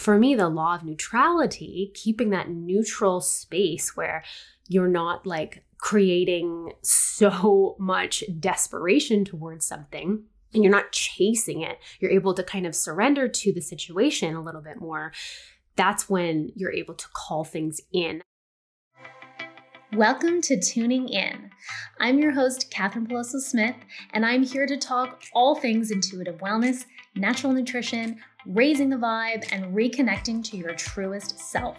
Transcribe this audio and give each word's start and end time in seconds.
for 0.00 0.18
me, 0.18 0.34
the 0.34 0.48
law 0.48 0.74
of 0.74 0.82
neutrality, 0.82 1.92
keeping 1.94 2.30
that 2.30 2.48
neutral 2.48 3.20
space 3.20 3.94
where 3.94 4.24
you're 4.66 4.88
not 4.88 5.26
like 5.26 5.62
creating 5.78 6.72
so 6.82 7.76
much 7.78 8.24
desperation 8.38 9.26
towards 9.26 9.66
something 9.66 10.24
and 10.54 10.64
you're 10.64 10.72
not 10.72 10.90
chasing 10.90 11.60
it, 11.60 11.78
you're 12.00 12.10
able 12.10 12.32
to 12.32 12.42
kind 12.42 12.66
of 12.66 12.74
surrender 12.74 13.28
to 13.28 13.52
the 13.52 13.60
situation 13.60 14.34
a 14.34 14.42
little 14.42 14.62
bit 14.62 14.80
more. 14.80 15.12
That's 15.76 16.08
when 16.08 16.50
you're 16.56 16.72
able 16.72 16.94
to 16.94 17.06
call 17.12 17.44
things 17.44 17.78
in. 17.92 18.22
Welcome 19.92 20.40
to 20.42 20.58
Tuning 20.58 21.08
In. 21.08 21.50
I'm 21.98 22.20
your 22.20 22.30
host, 22.30 22.70
Katherine 22.70 23.08
Peloso 23.08 23.40
Smith, 23.40 23.74
and 24.12 24.24
I'm 24.24 24.44
here 24.44 24.64
to 24.64 24.76
talk 24.76 25.20
all 25.34 25.56
things 25.56 25.90
intuitive 25.90 26.38
wellness, 26.38 26.84
natural 27.16 27.52
nutrition, 27.52 28.20
raising 28.46 28.88
the 28.88 28.96
vibe, 28.96 29.46
and 29.52 29.74
reconnecting 29.74 30.42
to 30.44 30.56
your 30.56 30.74
truest 30.74 31.38
self. 31.38 31.78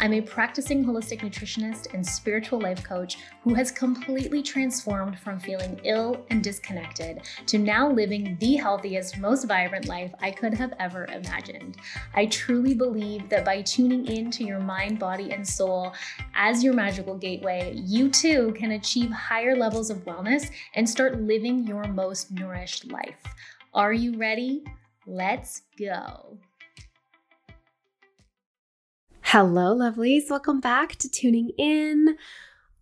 I'm 0.00 0.12
a 0.12 0.20
practicing 0.20 0.84
holistic 0.84 1.20
nutritionist 1.20 1.92
and 1.92 2.06
spiritual 2.06 2.60
life 2.60 2.82
coach 2.82 3.18
who 3.42 3.54
has 3.54 3.70
completely 3.70 4.42
transformed 4.42 5.18
from 5.18 5.38
feeling 5.38 5.80
ill 5.84 6.24
and 6.30 6.42
disconnected 6.42 7.22
to 7.46 7.58
now 7.58 7.90
living 7.90 8.36
the 8.40 8.56
healthiest, 8.56 9.18
most 9.18 9.44
vibrant 9.44 9.86
life 9.86 10.12
I 10.20 10.30
could 10.30 10.54
have 10.54 10.72
ever 10.78 11.06
imagined. 11.06 11.76
I 12.14 12.26
truly 12.26 12.74
believe 12.74 13.28
that 13.28 13.44
by 13.44 13.62
tuning 13.62 14.06
in 14.06 14.30
to 14.32 14.44
your 14.44 14.60
mind, 14.60 14.98
body, 14.98 15.32
and 15.32 15.46
soul 15.46 15.92
as 16.34 16.64
your 16.64 16.74
magical 16.74 17.16
gateway, 17.16 17.72
you 17.74 18.08
too 18.08 18.54
can 18.56 18.72
achieve 18.72 19.10
higher 19.10 19.56
levels 19.56 19.90
of 19.90 20.04
wellness 20.04 20.50
and 20.74 20.88
start 20.88 21.20
living 21.20 21.66
your 21.66 21.84
most 21.84 22.30
nourished 22.30 22.90
life. 22.90 23.22
Are 23.74 23.92
you 23.92 24.16
ready? 24.16 24.64
Let's 25.10 25.62
go. 25.78 26.36
Hello, 29.22 29.74
lovelies. 29.74 30.28
Welcome 30.28 30.60
back 30.60 30.96
to 30.96 31.08
tuning 31.08 31.48
in. 31.56 32.18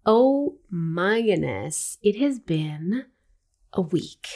Oh 0.04 0.56
my 0.68 1.22
goodness, 1.22 1.98
it 2.02 2.16
has 2.16 2.40
been 2.40 3.04
a 3.72 3.80
week, 3.80 4.26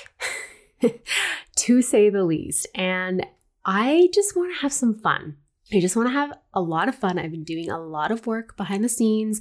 to 1.57 1.83
say 1.83 2.09
the 2.11 2.23
least. 2.23 2.69
And 2.77 3.27
I 3.65 4.09
just 4.15 4.37
want 4.37 4.55
to 4.55 4.63
have 4.63 4.73
some 4.73 4.95
fun. 4.95 5.39
I 5.75 5.81
just 5.81 5.97
want 5.97 6.09
to 6.11 6.13
have 6.13 6.33
a 6.55 6.61
lot 6.61 6.89
of 6.89 6.95
fun. 6.95 7.19
I've 7.19 7.33
been 7.33 7.43
doing 7.43 7.73
a 7.73 7.81
lot 7.81 8.13
of 8.13 8.25
work 8.25 8.57
behind 8.57 8.85
the 8.85 8.89
scenes, 8.89 9.41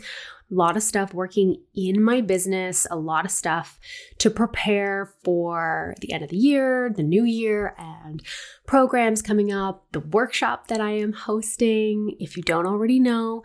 a 0.52 0.56
lot 0.56 0.76
of 0.76 0.84
stuff 0.84 1.14
working 1.14 1.62
in 1.76 2.02
my 2.02 2.22
business, 2.22 2.88
a 2.90 2.96
lot 2.96 3.26
of 3.26 3.32
stuff 3.32 3.80
to 4.18 4.30
prepare 4.30 5.14
for 5.24 5.96
the 6.02 6.12
end 6.12 6.24
of 6.24 6.30
the 6.30 6.38
year, 6.38 6.92
the 6.96 7.04
new 7.04 7.24
year, 7.24 7.76
and 7.78 8.24
programs 8.66 9.22
coming 9.22 9.52
up, 9.52 9.86
the 9.92 10.00
workshop 10.00 10.68
that 10.68 10.82
I 10.82 10.92
am 10.92 11.14
hosting. 11.14 12.16
If 12.20 12.36
you 12.36 12.44
don't 12.44 12.66
already 12.66 13.00
know, 13.00 13.44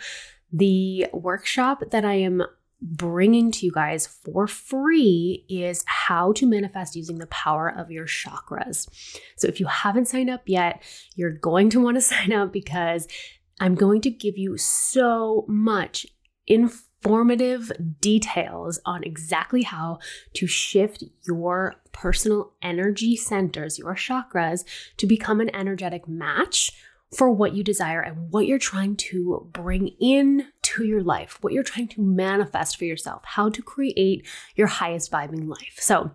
the 0.53 1.07
workshop 1.13 1.83
that 1.91 2.05
I 2.05 2.15
am 2.15 2.43
bringing 2.81 3.51
to 3.51 3.67
you 3.67 3.73
guys 3.73 4.07
for 4.07 4.47
free 4.47 5.47
is 5.49 5.83
how 5.87 6.33
to 6.35 6.47
manifest 6.47 6.95
using 6.95 7.19
the 7.19 7.27
power 7.29 7.69
of 7.69 7.91
your 7.91 8.07
chakras. 8.07 8.89
So 9.37 9.49
if 9.49 9.59
you 9.59 9.67
haven't 9.67 10.09
signed 10.09 10.31
up 10.31 10.43
yet, 10.47 10.83
you're 11.17 11.31
going 11.31 11.71
to 11.71 11.81
want 11.81 11.97
to 11.97 12.01
sign 12.03 12.33
up 12.33 12.53
because 12.53 13.09
I'm 13.61 13.75
going 13.75 14.01
to 14.03 14.11
give 14.11 14.37
you 14.37 14.59
so 14.59 15.45
much 15.49 16.07
informative 17.05 17.71
details 18.01 18.81
on 18.87 19.05
exactly 19.05 19.63
how 19.63 19.99
to 20.33 20.47
shift 20.47 21.05
your 21.27 21.75
personal 21.93 22.53
energy 22.63 23.15
centers, 23.15 23.79
your 23.79 23.95
chakras, 23.95 24.65
to 24.97 25.07
become 25.07 25.41
an 25.41 25.55
energetic 25.55 26.09
match 26.09 26.73
for 27.15 27.31
what 27.31 27.53
you 27.53 27.63
desire 27.63 28.01
and 28.01 28.33
what 28.33 28.47
you're 28.47 28.59
trying 28.59 28.97
to 28.97 29.47
bring 29.53 29.89
in 30.01 30.47
to 30.63 30.85
your 30.85 31.03
life, 31.03 31.37
what 31.43 31.53
you're 31.53 31.63
trying 31.63 31.89
to 31.89 32.01
manifest 32.01 32.79
for 32.79 32.87
yourself, 32.87 33.23
how 33.25 33.51
to 33.51 33.61
create 33.61 34.27
your 34.57 34.67
highest 34.67 35.13
vibing 35.13 35.47
life. 35.47 35.77
So, 35.79 36.11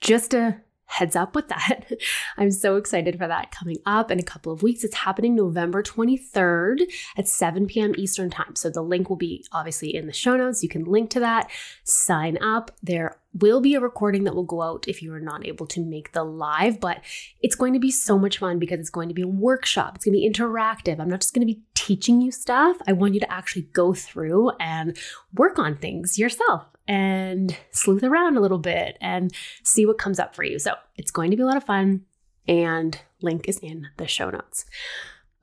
just 0.00 0.34
a 0.34 0.60
heads 0.88 1.14
up 1.14 1.34
with 1.34 1.48
that. 1.48 1.92
I'm 2.36 2.50
so 2.50 2.76
excited 2.76 3.18
for 3.18 3.28
that 3.28 3.52
coming 3.52 3.76
up 3.86 4.10
in 4.10 4.18
a 4.18 4.24
couple 4.24 4.52
of 4.52 4.62
weeks. 4.62 4.82
It's 4.82 4.96
happening 4.96 5.34
November 5.34 5.82
23rd 5.82 6.82
at 7.16 7.28
7 7.28 7.66
p.m. 7.66 7.94
Eastern 7.96 8.30
Time. 8.30 8.56
So 8.56 8.70
the 8.70 8.82
link 8.82 9.08
will 9.08 9.16
be 9.16 9.44
obviously 9.52 9.94
in 9.94 10.06
the 10.06 10.12
show 10.12 10.36
notes. 10.36 10.62
You 10.62 10.68
can 10.68 10.84
link 10.84 11.10
to 11.10 11.20
that, 11.20 11.50
sign 11.84 12.38
up. 12.42 12.70
There 12.82 13.16
will 13.34 13.60
be 13.60 13.74
a 13.74 13.80
recording 13.80 14.24
that 14.24 14.34
will 14.34 14.42
go 14.42 14.62
out 14.62 14.88
if 14.88 15.02
you 15.02 15.12
are 15.12 15.20
not 15.20 15.46
able 15.46 15.66
to 15.66 15.80
make 15.80 16.12
the 16.12 16.24
live, 16.24 16.80
but 16.80 17.02
it's 17.42 17.54
going 17.54 17.74
to 17.74 17.78
be 17.78 17.90
so 17.90 18.18
much 18.18 18.38
fun 18.38 18.58
because 18.58 18.80
it's 18.80 18.90
going 18.90 19.08
to 19.08 19.14
be 19.14 19.22
a 19.22 19.28
workshop. 19.28 19.96
It's 19.96 20.06
going 20.06 20.14
to 20.14 20.20
be 20.20 20.30
interactive. 20.30 20.98
I'm 20.98 21.10
not 21.10 21.20
just 21.20 21.34
going 21.34 21.46
to 21.46 21.54
be 21.54 21.62
teaching 21.74 22.22
you 22.22 22.32
stuff. 22.32 22.78
I 22.86 22.94
want 22.94 23.12
you 23.14 23.20
to 23.20 23.32
actually 23.32 23.62
go 23.72 23.92
through 23.92 24.52
and 24.58 24.96
work 25.34 25.58
on 25.58 25.76
things 25.76 26.18
yourself 26.18 26.66
and 26.88 27.56
sleuth 27.70 28.02
around 28.02 28.36
a 28.36 28.40
little 28.40 28.58
bit 28.58 28.96
and 29.00 29.30
see 29.62 29.84
what 29.84 29.98
comes 29.98 30.18
up 30.18 30.34
for 30.34 30.42
you. 30.42 30.58
So 30.58 30.72
it's 30.96 31.10
going 31.10 31.30
to 31.30 31.36
be 31.36 31.42
a 31.42 31.46
lot 31.46 31.58
of 31.58 31.64
fun, 31.64 32.06
and 32.48 32.98
link 33.20 33.46
is 33.46 33.58
in 33.58 33.88
the 33.98 34.08
show 34.08 34.30
notes. 34.30 34.64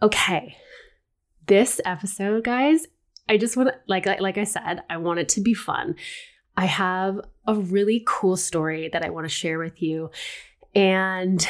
Okay, 0.01 0.57
this 1.45 1.79
episode, 1.85 2.43
guys, 2.43 2.87
I 3.29 3.37
just 3.37 3.55
want 3.55 3.69
to 3.69 3.75
like 3.87 4.05
like 4.19 4.37
I 4.37 4.43
said, 4.43 4.81
I 4.89 4.97
want 4.97 5.19
it 5.19 5.29
to 5.29 5.41
be 5.41 5.53
fun. 5.53 5.95
I 6.57 6.65
have 6.65 7.21
a 7.45 7.53
really 7.53 8.03
cool 8.05 8.37
story 8.37 8.89
that 8.91 9.03
I 9.03 9.09
want 9.09 9.25
to 9.25 9.33
share 9.33 9.59
with 9.59 9.81
you, 9.81 10.09
and 10.73 11.47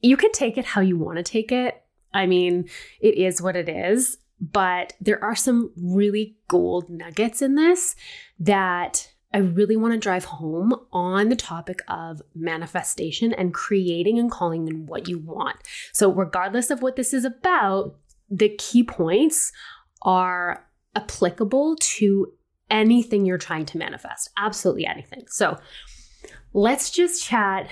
you 0.00 0.16
can 0.16 0.32
take 0.32 0.56
it 0.56 0.64
how 0.64 0.80
you 0.80 0.98
want 0.98 1.18
to 1.18 1.22
take 1.22 1.52
it. 1.52 1.82
I 2.12 2.26
mean, 2.26 2.68
it 3.00 3.16
is 3.16 3.42
what 3.42 3.56
it 3.56 3.68
is 3.68 4.18
but 4.52 4.94
there 5.00 5.22
are 5.22 5.36
some 5.36 5.72
really 5.76 6.36
gold 6.48 6.90
nuggets 6.90 7.40
in 7.40 7.54
this 7.54 7.96
that 8.38 9.10
I 9.32 9.38
really 9.38 9.76
want 9.76 9.94
to 9.94 9.98
drive 9.98 10.24
home 10.24 10.74
on 10.92 11.28
the 11.28 11.36
topic 11.36 11.80
of 11.88 12.22
manifestation 12.34 13.32
and 13.32 13.52
creating 13.52 14.18
and 14.18 14.30
calling 14.30 14.68
in 14.68 14.86
what 14.86 15.08
you 15.08 15.18
want. 15.18 15.56
So, 15.92 16.12
regardless 16.12 16.70
of 16.70 16.82
what 16.82 16.96
this 16.96 17.12
is 17.12 17.24
about, 17.24 17.96
the 18.30 18.50
key 18.50 18.84
points 18.84 19.52
are 20.02 20.66
applicable 20.94 21.76
to 21.80 22.32
anything 22.70 23.26
you're 23.26 23.38
trying 23.38 23.66
to 23.66 23.78
manifest, 23.78 24.30
absolutely 24.36 24.86
anything. 24.86 25.24
So, 25.28 25.58
let's 26.52 26.90
just 26.90 27.24
chat 27.24 27.68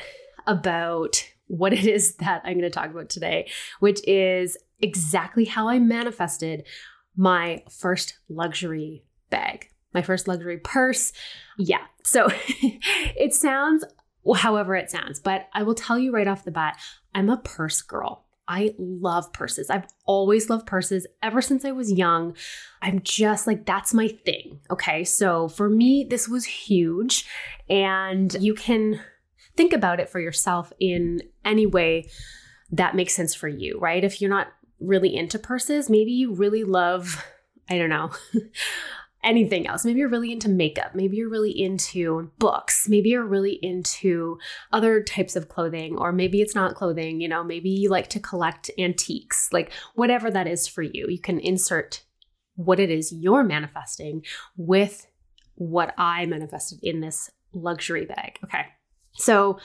about 0.47 1.25
what 1.47 1.72
it 1.72 1.87
is 1.87 2.15
that 2.16 2.43
I'm 2.44 2.54
going 2.54 2.62
to 2.62 2.71
talk 2.71 2.91
about 2.91 3.10
today, 3.10 3.50
which 3.78 4.00
is 4.09 4.56
exactly 4.82 5.44
how 5.44 5.69
I 5.69 5.78
manifested 5.78 6.65
my 7.16 7.62
first 7.70 8.19
luxury 8.28 9.04
bag, 9.31 9.69
my 9.94 10.03
first 10.03 10.28
luxury 10.28 10.59
purse. 10.59 11.12
Yeah. 11.59 11.84
So 12.04 12.28
it 12.60 13.34
sounds 13.34 13.84
however 14.37 14.76
it 14.76 14.91
sounds, 14.91 15.19
but 15.19 15.48
I 15.53 15.62
will 15.62 15.75
tell 15.75 15.98
you 15.98 16.12
right 16.12 16.28
off 16.28 16.44
the 16.44 16.50
bat, 16.50 16.78
I'm 17.15 17.28
a 17.28 17.38
purse 17.38 17.82
girl. 17.82 18.25
I 18.48 18.75
love 18.76 19.32
purses. 19.32 19.71
I've 19.71 19.87
always 20.04 20.50
loved 20.50 20.66
purses 20.66 21.06
ever 21.22 21.41
since 21.41 21.65
I 21.65 21.72
was 21.72 21.92
young. 21.92 22.37
I'm 22.82 23.00
just 23.03 23.47
like, 23.47 23.65
that's 23.65 23.94
my 23.94 24.09
thing. 24.09 24.60
Okay. 24.71 25.04
So 25.04 25.48
for 25.48 25.71
me, 25.71 26.06
this 26.09 26.28
was 26.28 26.44
huge. 26.44 27.28
And 27.71 28.34
you 28.34 28.54
can 28.54 29.00
think 29.56 29.72
about 29.72 30.00
it 30.00 30.10
for 30.10 30.21
yourself 30.21 30.72
in 30.81 31.22
any 31.44 31.66
way 31.66 32.09
that 32.72 32.97
makes 32.97 33.15
sense 33.15 33.34
for 33.34 33.48
you, 33.48 33.78
right? 33.78 34.03
If 34.03 34.21
you're 34.21 34.31
not 34.31 34.48
really 34.82 35.15
into 35.15 35.38
purses. 35.38 35.88
Maybe 35.88 36.12
you 36.12 36.34
really 36.34 36.65
love, 36.65 37.25
I 37.69 37.78
don't 37.78 37.91
know, 37.91 38.10
anything 39.25 39.66
else. 39.66 39.84
Maybe 39.84 40.00
you're 40.00 40.09
really 40.09 40.32
into 40.32 40.48
makeup. 40.48 40.94
Maybe 40.94 41.16
you're 41.16 41.31
really 41.31 41.59
into 41.59 42.31
books. 42.38 42.88
Maybe 42.88 43.10
you're 43.10 43.25
really 43.25 43.59
into 43.62 44.38
other 44.72 45.03
types 45.03 45.37
of 45.37 45.48
clothing, 45.48 45.97
or 45.97 46.12
maybe 46.12 46.41
it's 46.41 46.54
not 46.54 46.75
clothing. 46.75 47.21
You 47.21 47.28
know, 47.28 47.44
maybe 47.44 47.71
you 47.71 47.88
like 47.88 48.09
to 48.10 48.21
collect 48.21 48.71
antiques, 48.78 49.48
like 49.53 49.72
whatever 49.94 50.31
that 50.31 50.47
is 50.47 50.66
for 50.66 50.83
you. 50.83 51.07
You 51.09 51.21
can 51.21 51.39
insert 51.39 52.03
what 52.54 52.80
it 52.80 52.91
is 52.91 53.12
you're 53.12 53.45
manifesting 53.45 54.22
with 54.57 55.07
what 55.54 55.95
I 55.97 56.27
manifested 56.27 56.80
in 56.83 57.01
this 57.01 57.30
luxury 57.53 58.07
bag. 58.07 58.39
Okay. 58.45 58.66
So, 59.15 59.59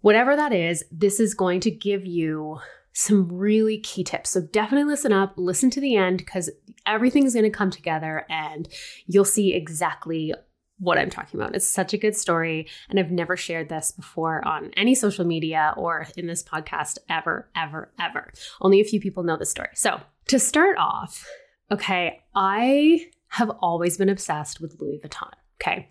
whatever 0.00 0.36
that 0.36 0.52
is, 0.52 0.84
this 0.90 1.20
is 1.20 1.34
going 1.34 1.60
to 1.60 1.70
give 1.70 2.06
you 2.06 2.58
some 2.92 3.28
really 3.28 3.78
key 3.78 4.04
tips. 4.04 4.30
So 4.30 4.40
definitely 4.40 4.90
listen 4.90 5.12
up, 5.12 5.34
listen 5.36 5.70
to 5.70 5.80
the 5.80 5.96
end 5.96 6.18
because 6.18 6.50
everything's 6.86 7.34
going 7.34 7.44
to 7.44 7.50
come 7.50 7.70
together 7.70 8.26
and 8.28 8.68
you'll 9.06 9.24
see 9.24 9.54
exactly 9.54 10.34
what 10.78 10.98
I'm 10.98 11.10
talking 11.10 11.38
about. 11.38 11.54
It's 11.54 11.68
such 11.68 11.92
a 11.92 11.98
good 11.98 12.16
story. 12.16 12.66
And 12.88 12.98
I've 12.98 13.10
never 13.10 13.36
shared 13.36 13.68
this 13.68 13.92
before 13.92 14.46
on 14.46 14.70
any 14.76 14.94
social 14.94 15.26
media 15.26 15.74
or 15.76 16.06
in 16.16 16.26
this 16.26 16.42
podcast 16.42 16.98
ever, 17.08 17.48
ever, 17.54 17.92
ever. 18.00 18.32
Only 18.60 18.80
a 18.80 18.84
few 18.84 19.00
people 19.00 19.22
know 19.22 19.36
the 19.36 19.46
story. 19.46 19.68
So 19.74 20.00
to 20.28 20.38
start 20.38 20.78
off, 20.78 21.28
okay, 21.70 22.20
I 22.34 23.06
have 23.28 23.50
always 23.60 23.98
been 23.98 24.08
obsessed 24.08 24.60
with 24.60 24.80
Louis 24.80 25.00
Vuitton. 25.04 25.32
Okay. 25.60 25.88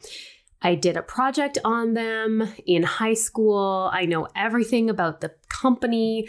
I 0.62 0.76
did 0.76 0.98
a 0.98 1.02
project 1.02 1.58
on 1.64 1.94
them 1.94 2.52
in 2.66 2.84
high 2.84 3.14
school. 3.14 3.90
I 3.94 4.06
know 4.06 4.28
everything 4.36 4.90
about 4.90 5.22
the 5.22 5.32
company. 5.48 6.28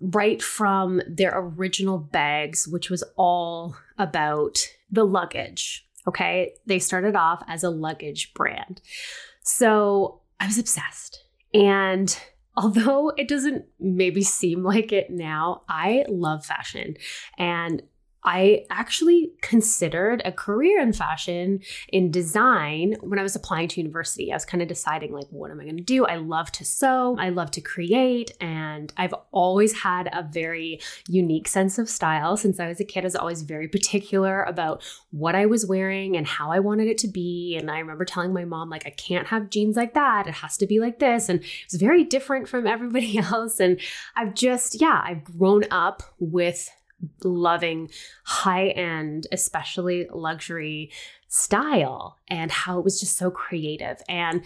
Right 0.00 0.42
from 0.42 1.02
their 1.06 1.32
original 1.34 1.98
bags, 1.98 2.66
which 2.66 2.90
was 2.90 3.04
all 3.16 3.76
about 3.98 4.58
the 4.90 5.04
luggage. 5.04 5.86
Okay. 6.06 6.54
They 6.66 6.78
started 6.78 7.14
off 7.14 7.42
as 7.46 7.62
a 7.62 7.70
luggage 7.70 8.32
brand. 8.34 8.80
So 9.42 10.20
I 10.38 10.46
was 10.46 10.58
obsessed. 10.58 11.24
And 11.52 12.18
although 12.56 13.10
it 13.10 13.28
doesn't 13.28 13.66
maybe 13.78 14.22
seem 14.22 14.62
like 14.62 14.92
it 14.92 15.10
now, 15.10 15.62
I 15.68 16.04
love 16.08 16.44
fashion. 16.44 16.96
And 17.38 17.82
I 18.24 18.66
actually 18.70 19.32
considered 19.40 20.22
a 20.24 20.32
career 20.32 20.80
in 20.80 20.92
fashion 20.92 21.60
in 21.88 22.10
design 22.10 22.96
when 23.00 23.18
I 23.18 23.22
was 23.22 23.36
applying 23.36 23.68
to 23.68 23.80
university. 23.80 24.32
I 24.32 24.36
was 24.36 24.44
kind 24.44 24.62
of 24.62 24.68
deciding 24.68 25.12
like 25.12 25.26
what 25.30 25.50
am 25.50 25.60
I 25.60 25.64
going 25.64 25.76
to 25.76 25.82
do? 25.82 26.06
I 26.06 26.16
love 26.16 26.52
to 26.52 26.64
sew, 26.64 27.16
I 27.18 27.30
love 27.30 27.50
to 27.52 27.60
create, 27.60 28.32
and 28.40 28.92
I've 28.96 29.14
always 29.32 29.80
had 29.80 30.08
a 30.12 30.28
very 30.30 30.80
unique 31.08 31.48
sense 31.48 31.78
of 31.78 31.88
style 31.88 32.36
since 32.36 32.60
I 32.60 32.68
was 32.68 32.80
a 32.80 32.84
kid. 32.84 33.04
I 33.04 33.06
was 33.06 33.16
always 33.16 33.42
very 33.42 33.68
particular 33.68 34.42
about 34.42 34.82
what 35.10 35.34
I 35.34 35.46
was 35.46 35.66
wearing 35.66 36.16
and 36.16 36.26
how 36.26 36.50
I 36.50 36.60
wanted 36.60 36.88
it 36.88 36.98
to 36.98 37.08
be, 37.08 37.56
and 37.58 37.70
I 37.70 37.78
remember 37.78 38.04
telling 38.04 38.32
my 38.32 38.44
mom 38.44 38.70
like 38.70 38.86
I 38.86 38.90
can't 38.90 39.28
have 39.28 39.50
jeans 39.50 39.76
like 39.76 39.94
that. 39.94 40.26
It 40.26 40.34
has 40.34 40.56
to 40.58 40.66
be 40.66 40.80
like 40.80 40.98
this, 40.98 41.28
and 41.28 41.40
it 41.40 41.72
was 41.72 41.80
very 41.80 42.04
different 42.04 42.48
from 42.48 42.66
everybody 42.66 43.18
else 43.18 43.60
and 43.60 43.80
I've 44.16 44.34
just 44.34 44.80
yeah, 44.80 45.00
I've 45.04 45.24
grown 45.24 45.64
up 45.70 46.02
with 46.18 46.70
loving 47.24 47.90
high 48.24 48.68
end, 48.68 49.26
especially 49.32 50.06
luxury 50.12 50.90
style 51.28 52.18
and 52.28 52.50
how 52.50 52.78
it 52.78 52.84
was 52.84 53.00
just 53.00 53.16
so 53.16 53.30
creative. 53.30 54.02
And 54.08 54.42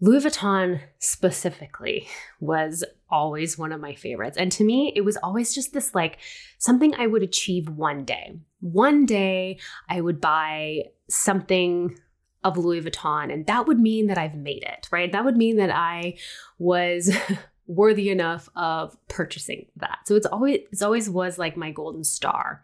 Louis 0.00 0.24
Vuitton 0.24 0.80
specifically 0.98 2.08
was 2.40 2.84
always 3.08 3.56
one 3.56 3.72
of 3.72 3.80
my 3.80 3.94
favorites. 3.94 4.36
And 4.36 4.50
to 4.52 4.64
me, 4.64 4.92
it 4.96 5.02
was 5.02 5.16
always 5.18 5.54
just 5.54 5.72
this 5.72 5.94
like 5.94 6.18
something 6.58 6.94
I 6.94 7.06
would 7.06 7.22
achieve 7.22 7.68
one 7.68 8.04
day. 8.04 8.36
One 8.60 9.06
day 9.06 9.58
I 9.88 10.00
would 10.00 10.20
buy 10.20 10.86
something 11.08 11.96
of 12.42 12.58
Louis 12.58 12.82
Vuitton, 12.82 13.32
and 13.32 13.46
that 13.46 13.66
would 13.66 13.80
mean 13.80 14.08
that 14.08 14.18
I've 14.18 14.34
made 14.34 14.62
it, 14.64 14.88
right? 14.90 15.10
That 15.10 15.24
would 15.24 15.36
mean 15.36 15.56
that 15.56 15.70
I 15.70 16.18
was 16.58 17.16
worthy 17.66 18.10
enough 18.10 18.48
of 18.56 18.96
purchasing 19.08 19.66
that. 19.76 20.00
So 20.06 20.14
it's 20.16 20.26
always 20.26 20.60
it's 20.72 20.82
always 20.82 21.08
was 21.08 21.38
like 21.38 21.56
my 21.56 21.70
golden 21.70 22.04
star. 22.04 22.62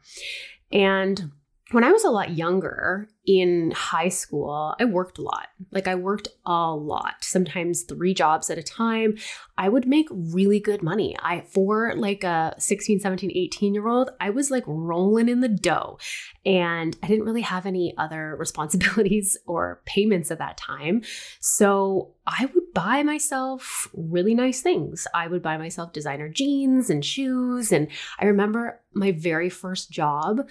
And 0.73 1.33
when 1.73 1.85
I 1.85 1.93
was 1.93 2.05
a 2.05 2.11
lot 2.11 2.37
younger 2.37 3.09
in 3.27 3.71
high 3.71 4.09
school, 4.09 4.75
I 4.81 4.85
worked 4.87 5.19
a 5.19 5.23
lot. 5.23 5.49
Like 5.71 5.87
I 5.87 5.95
worked 5.95 6.27
a 6.45 6.75
lot, 6.75 7.23
sometimes 7.23 7.83
three 7.83 8.13
jobs 8.13 8.51
at 8.51 8.59
a 8.59 8.63
time. 8.63 9.17
I 9.57 9.69
would 9.69 9.87
make 9.87 10.09
really 10.11 10.59
good 10.59 10.83
money. 10.83 11.17
I 11.23 11.43
for 11.43 11.95
like 11.95 12.25
a 12.25 12.55
16, 12.59 12.99
17, 12.99 13.31
18 13.33 13.75
year 13.75 13.87
old, 13.87 14.11
I 14.21 14.31
was 14.31 14.51
like 14.51 14.65
rolling 14.67 15.29
in 15.29 15.41
the 15.41 15.49
dough. 15.49 15.99
And 16.45 16.97
I 17.03 17.07
didn't 17.07 17.27
really 17.27 17.43
have 17.43 17.67
any 17.67 17.95
other 17.99 18.35
responsibilities 18.39 19.37
or 19.47 19.81
payments 19.85 20.31
at 20.33 20.39
that 20.39 20.57
time. 20.57 21.03
So 21.39 22.15
I 22.27 22.47
would 22.47 22.73
buy 22.75 23.05
myself 23.05 23.89
really 23.93 24.35
nice 24.35 24.61
things. 24.61 25.07
I 25.15 25.29
would 25.29 25.43
buy 25.43 25.57
myself 25.57 25.93
designer 25.93 26.29
jeans 26.29 26.91
and 26.91 27.05
shoes. 27.05 27.71
And 27.71 27.89
I 28.19 28.25
remember 28.25 28.81
my 28.93 29.13
very 29.13 29.51
first 29.51 29.91
job 29.93 30.49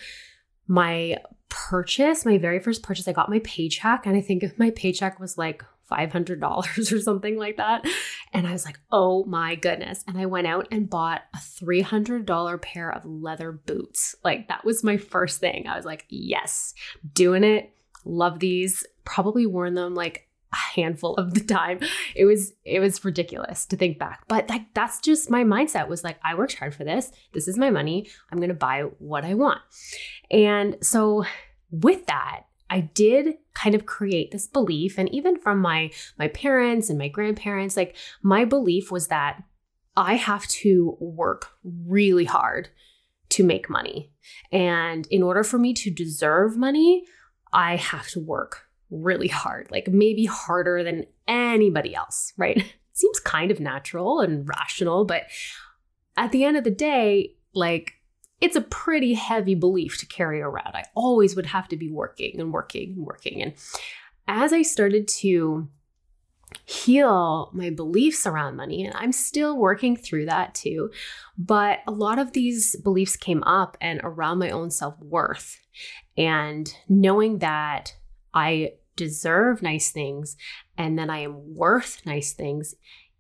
my 0.70 1.18
purchase, 1.50 2.26
my 2.26 2.38
very 2.38 2.60
first 2.60 2.84
purchase, 2.84 3.08
I 3.08 3.12
got 3.12 3.30
my 3.30 3.40
paycheck, 3.40 4.06
and 4.06 4.16
I 4.16 4.22
think 4.22 4.46
my 4.58 4.70
paycheck 4.70 5.20
was 5.20 5.38
like 5.38 5.64
$500 5.92 6.92
or 6.94 7.02
something 7.02 7.38
like 7.38 7.58
that. 7.58 7.86
And 8.32 8.48
I 8.48 8.52
was 8.52 8.64
like, 8.64 8.80
oh 8.92 9.26
my 9.26 9.56
goodness. 9.56 10.04
And 10.08 10.18
I 10.18 10.28
went 10.28 10.48
out 10.48 10.68
and 10.72 10.90
bought 10.90 11.24
a 11.34 11.38
$300 11.38 12.62
pair 12.62 12.92
of 12.92 13.06
leather 13.06 13.52
boots. 13.52 14.16
Like, 14.24 14.48
that 14.48 14.64
was 14.64 14.84
my 14.84 14.98
first 14.98 15.40
thing. 15.40 15.68
I 15.68 15.76
was 15.76 15.86
like, 15.86 16.06
yes, 16.08 16.76
doing 17.14 17.44
it. 17.44 17.74
Love 18.06 18.40
these. 18.40 18.86
Probably 19.04 19.48
worn 19.48 19.74
them 19.74 19.96
like 19.96 20.29
a 20.52 20.58
handful 20.76 21.16
of 21.16 21.34
the 21.34 21.44
time. 21.44 21.80
It 22.16 22.26
was 22.26 22.54
it 22.66 22.80
was 22.80 23.04
ridiculous 23.06 23.66
to 23.68 23.78
think 23.78 24.00
back. 24.00 24.24
But 24.28 24.50
like 24.50 24.74
that's 24.74 25.00
just 25.00 25.30
my 25.30 25.44
mindset 25.44 25.88
was 25.88 26.04
like 26.04 26.18
I 26.24 26.36
worked 26.36 26.56
hard 26.56 26.74
for 26.74 26.84
this. 26.84 27.12
This 27.34 27.48
is 27.48 27.58
my 27.58 27.70
money. 27.70 28.10
I'm 28.32 28.40
going 28.40 28.50
to 28.50 28.56
buy 28.56 28.84
what 29.00 29.26
I 29.26 29.34
want. 29.34 29.62
And 30.32 30.78
so 30.82 31.26
with 31.72 32.06
that, 32.08 32.44
I 32.70 32.82
did 32.82 33.36
kind 33.54 33.76
of 33.76 33.86
create 33.86 34.32
this 34.32 34.48
belief 34.48 34.98
and 34.98 35.14
even 35.14 35.40
from 35.40 35.60
my 35.60 35.92
my 36.18 36.28
parents 36.28 36.90
and 36.90 36.98
my 36.98 37.08
grandparents 37.08 37.76
like 37.76 37.96
my 38.22 38.46
belief 38.46 38.92
was 38.92 39.08
that 39.08 39.44
I 39.98 40.16
have 40.16 40.48
to 40.48 40.98
work 41.00 41.50
really 41.64 42.26
hard 42.26 42.70
to 43.30 43.44
make 43.44 43.70
money. 43.70 44.12
And 44.52 45.06
in 45.08 45.22
order 45.22 45.44
for 45.44 45.58
me 45.58 45.74
to 45.74 45.92
deserve 45.92 46.58
money, 46.58 47.04
I 47.52 47.76
have 47.76 48.08
to 48.10 48.20
work 48.20 48.69
really 48.90 49.28
hard, 49.28 49.70
like 49.72 49.88
maybe 49.88 50.26
harder 50.26 50.84
than 50.84 51.06
anybody 51.28 51.96
else, 51.96 52.34
right? 52.38 52.64
Seems 52.94 53.20
kind 53.20 53.52
of 53.52 53.60
natural 53.60 54.20
and 54.20 54.48
rational, 54.48 55.06
but 55.06 55.24
at 56.18 56.32
the 56.32 56.44
end 56.44 56.58
of 56.58 56.64
the 56.64 56.72
day, 56.72 57.36
like 57.54 57.94
it's 58.42 58.56
a 58.56 58.62
pretty 58.62 59.14
heavy 59.14 59.56
belief 59.56 59.98
to 60.00 60.06
carry 60.06 60.42
around. 60.42 60.76
I 60.76 60.86
always 60.96 61.36
would 61.36 61.48
have 61.48 61.68
to 61.70 61.78
be 61.78 61.90
working 61.90 62.40
and 62.40 62.54
working 62.54 62.94
and 62.94 63.06
working. 63.06 63.42
And 63.42 63.54
as 64.28 64.54
I 64.54 64.62
started 64.62 65.08
to 65.08 65.68
heal 66.66 67.52
my 67.54 67.70
beliefs 67.70 68.26
around 68.26 68.56
money, 68.56 68.86
and 68.86 68.94
I'm 68.96 69.12
still 69.12 69.58
working 69.58 69.96
through 69.96 70.26
that 70.28 70.56
too, 70.56 70.92
but 71.38 71.80
a 71.88 71.92
lot 71.92 72.20
of 72.20 72.34
these 72.34 72.76
beliefs 72.78 73.16
came 73.16 73.44
up 73.44 73.78
and 73.82 74.00
around 74.04 74.40
my 74.40 74.50
own 74.50 74.72
self 74.72 75.00
worth 75.00 75.60
and 76.18 76.74
knowing 76.88 77.40
that 77.40 77.96
I 78.34 78.74
deserve 78.96 79.62
nice 79.62 79.92
things 79.92 80.36
and 80.78 81.00
that 81.00 81.10
I 81.10 81.20
am 81.20 81.56
worth 81.56 82.06
nice 82.06 82.34
things, 82.34 82.76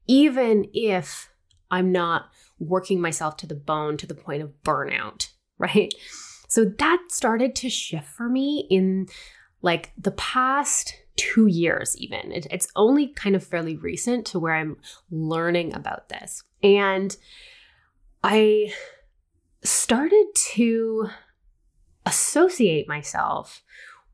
even 0.07 0.67
if 0.73 1.29
I'm 1.71 1.91
not 1.91 2.29
working 2.59 3.00
myself 3.00 3.38
to 3.38 3.47
the 3.47 3.56
bone 3.56 3.95
to 3.97 4.07
the 4.07 4.15
point 4.15 4.41
of 4.41 4.51
burnout, 4.63 5.29
right? 5.57 5.94
So 6.47 6.65
that 6.65 7.06
started 7.09 7.56
to 7.57 7.69
shift 7.69 8.07
for 8.07 8.27
me 8.27 8.67
in 8.69 9.07
like 9.61 9.91
the 9.97 10.11
past 10.11 10.95
two 11.15 11.47
years, 11.47 11.97
even. 11.97 12.31
It, 12.31 12.47
it's 12.50 12.67
only 12.75 13.07
kind 13.07 13.35
of 13.35 13.44
fairly 13.44 13.75
recent 13.75 14.25
to 14.27 14.39
where 14.39 14.55
I'm 14.55 14.77
learning 15.12 15.75
about 15.75 16.09
this. 16.09 16.44
And 16.63 17.15
I 18.23 18.73
started 19.63 20.25
to 20.53 21.09
associate 22.05 22.88
myself 22.88 23.62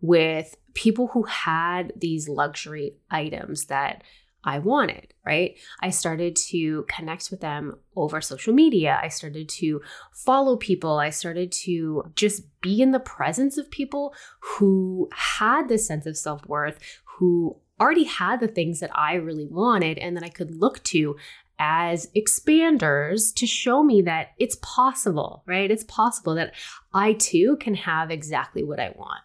with 0.02 0.56
people 0.74 1.08
who 1.08 1.24
had 1.24 1.94
these 1.96 2.30
luxury 2.30 2.96
items 3.10 3.66
that 3.66 4.04
I 4.46 4.60
wanted, 4.60 5.14
right? 5.26 5.58
I 5.82 5.90
started 5.90 6.36
to 6.50 6.86
connect 6.88 7.32
with 7.32 7.42
them 7.42 7.78
over 7.96 8.22
social 8.22 8.54
media. 8.54 9.00
I 9.02 9.08
started 9.08 9.50
to 9.50 9.82
follow 10.14 10.56
people. 10.56 11.00
I 11.00 11.10
started 11.10 11.52
to 11.64 12.12
just 12.16 12.44
be 12.62 12.82
in 12.82 12.92
the 12.92 13.00
presence 13.00 13.58
of 13.58 13.72
people 13.72 14.14
who 14.40 15.10
had 15.14 15.68
this 15.68 15.88
sense 15.88 16.06
of 16.06 16.16
self 16.16 16.46
worth, 16.48 16.80
who 17.18 17.58
already 17.82 18.04
had 18.04 18.40
the 18.40 18.48
things 18.48 18.80
that 18.82 18.92
I 18.94 19.16
really 19.16 19.48
wanted 19.48 19.98
and 19.98 20.16
that 20.16 20.24
I 20.24 20.30
could 20.30 20.56
look 20.56 20.84
to 20.86 21.16
as 21.58 22.10
expanders 22.16 23.34
to 23.36 23.48
show 23.48 23.82
me 23.82 24.02
that 24.04 24.32
it's 24.38 24.58
possible, 24.62 25.44
right? 25.46 25.72
It's 25.72 25.86
possible 25.86 26.36
that 26.36 26.54
I 26.94 27.14
too 27.14 27.58
can 27.60 27.76
have 27.76 28.12
exactly 28.12 28.64
what 28.64 28.80
I 28.80 28.94
want. 28.96 29.22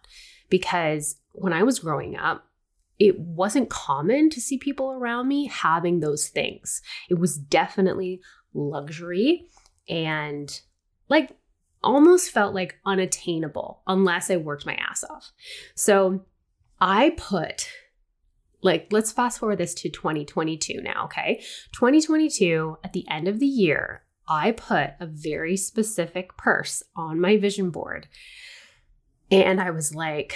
Because 0.51 1.15
when 1.31 1.51
I 1.51 1.63
was 1.63 1.79
growing 1.79 2.15
up, 2.15 2.45
it 2.99 3.19
wasn't 3.19 3.71
common 3.71 4.29
to 4.29 4.39
see 4.39 4.59
people 4.59 4.91
around 4.91 5.27
me 5.27 5.47
having 5.47 5.99
those 5.99 6.27
things. 6.27 6.83
It 7.09 7.15
was 7.15 7.35
definitely 7.35 8.21
luxury 8.53 9.47
and 9.89 10.61
like 11.09 11.31
almost 11.83 12.29
felt 12.29 12.53
like 12.53 12.75
unattainable 12.85 13.81
unless 13.87 14.29
I 14.29 14.37
worked 14.37 14.67
my 14.67 14.75
ass 14.75 15.03
off. 15.03 15.31
So 15.73 16.25
I 16.79 17.15
put 17.17 17.67
like 18.61 18.87
let's 18.91 19.11
fast 19.11 19.39
forward 19.39 19.57
this 19.57 19.73
to 19.73 19.89
2022 19.89 20.81
now, 20.81 21.05
okay? 21.05 21.41
2022 21.73 22.77
at 22.83 22.93
the 22.93 23.07
end 23.09 23.27
of 23.27 23.39
the 23.39 23.47
year, 23.47 24.03
I 24.27 24.51
put 24.51 24.91
a 24.99 25.07
very 25.07 25.57
specific 25.57 26.37
purse 26.37 26.83
on 26.95 27.19
my 27.19 27.37
vision 27.37 27.71
board. 27.71 28.07
And 29.31 29.61
I 29.61 29.71
was 29.71 29.95
like, 29.95 30.35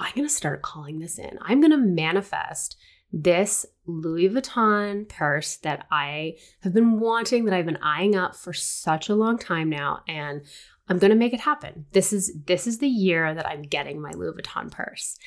I'm 0.00 0.12
going 0.14 0.26
to 0.26 0.34
start 0.34 0.62
calling 0.62 0.98
this 0.98 1.18
in. 1.18 1.38
I'm 1.40 1.60
going 1.60 1.70
to 1.70 1.78
manifest 1.78 2.76
this 3.12 3.64
Louis 3.86 4.28
Vuitton 4.28 5.08
purse 5.08 5.56
that 5.56 5.86
I 5.90 6.36
have 6.60 6.74
been 6.74 7.00
wanting, 7.00 7.44
that 7.44 7.54
I've 7.54 7.64
been 7.64 7.78
eyeing 7.78 8.16
up 8.16 8.36
for 8.36 8.52
such 8.52 9.08
a 9.08 9.14
long 9.14 9.38
time 9.38 9.70
now. 9.70 10.02
And 10.06 10.42
I'm 10.88 10.98
going 10.98 11.10
to 11.10 11.16
make 11.16 11.32
it 11.32 11.40
happen. 11.40 11.86
This 11.92 12.12
is 12.12 12.32
this 12.46 12.66
is 12.66 12.78
the 12.78 12.88
year 12.88 13.34
that 13.34 13.46
I'm 13.46 13.62
getting 13.62 14.00
my 14.00 14.10
Louis 14.10 14.32
Vuitton 14.32 14.70
purse. 14.70 15.18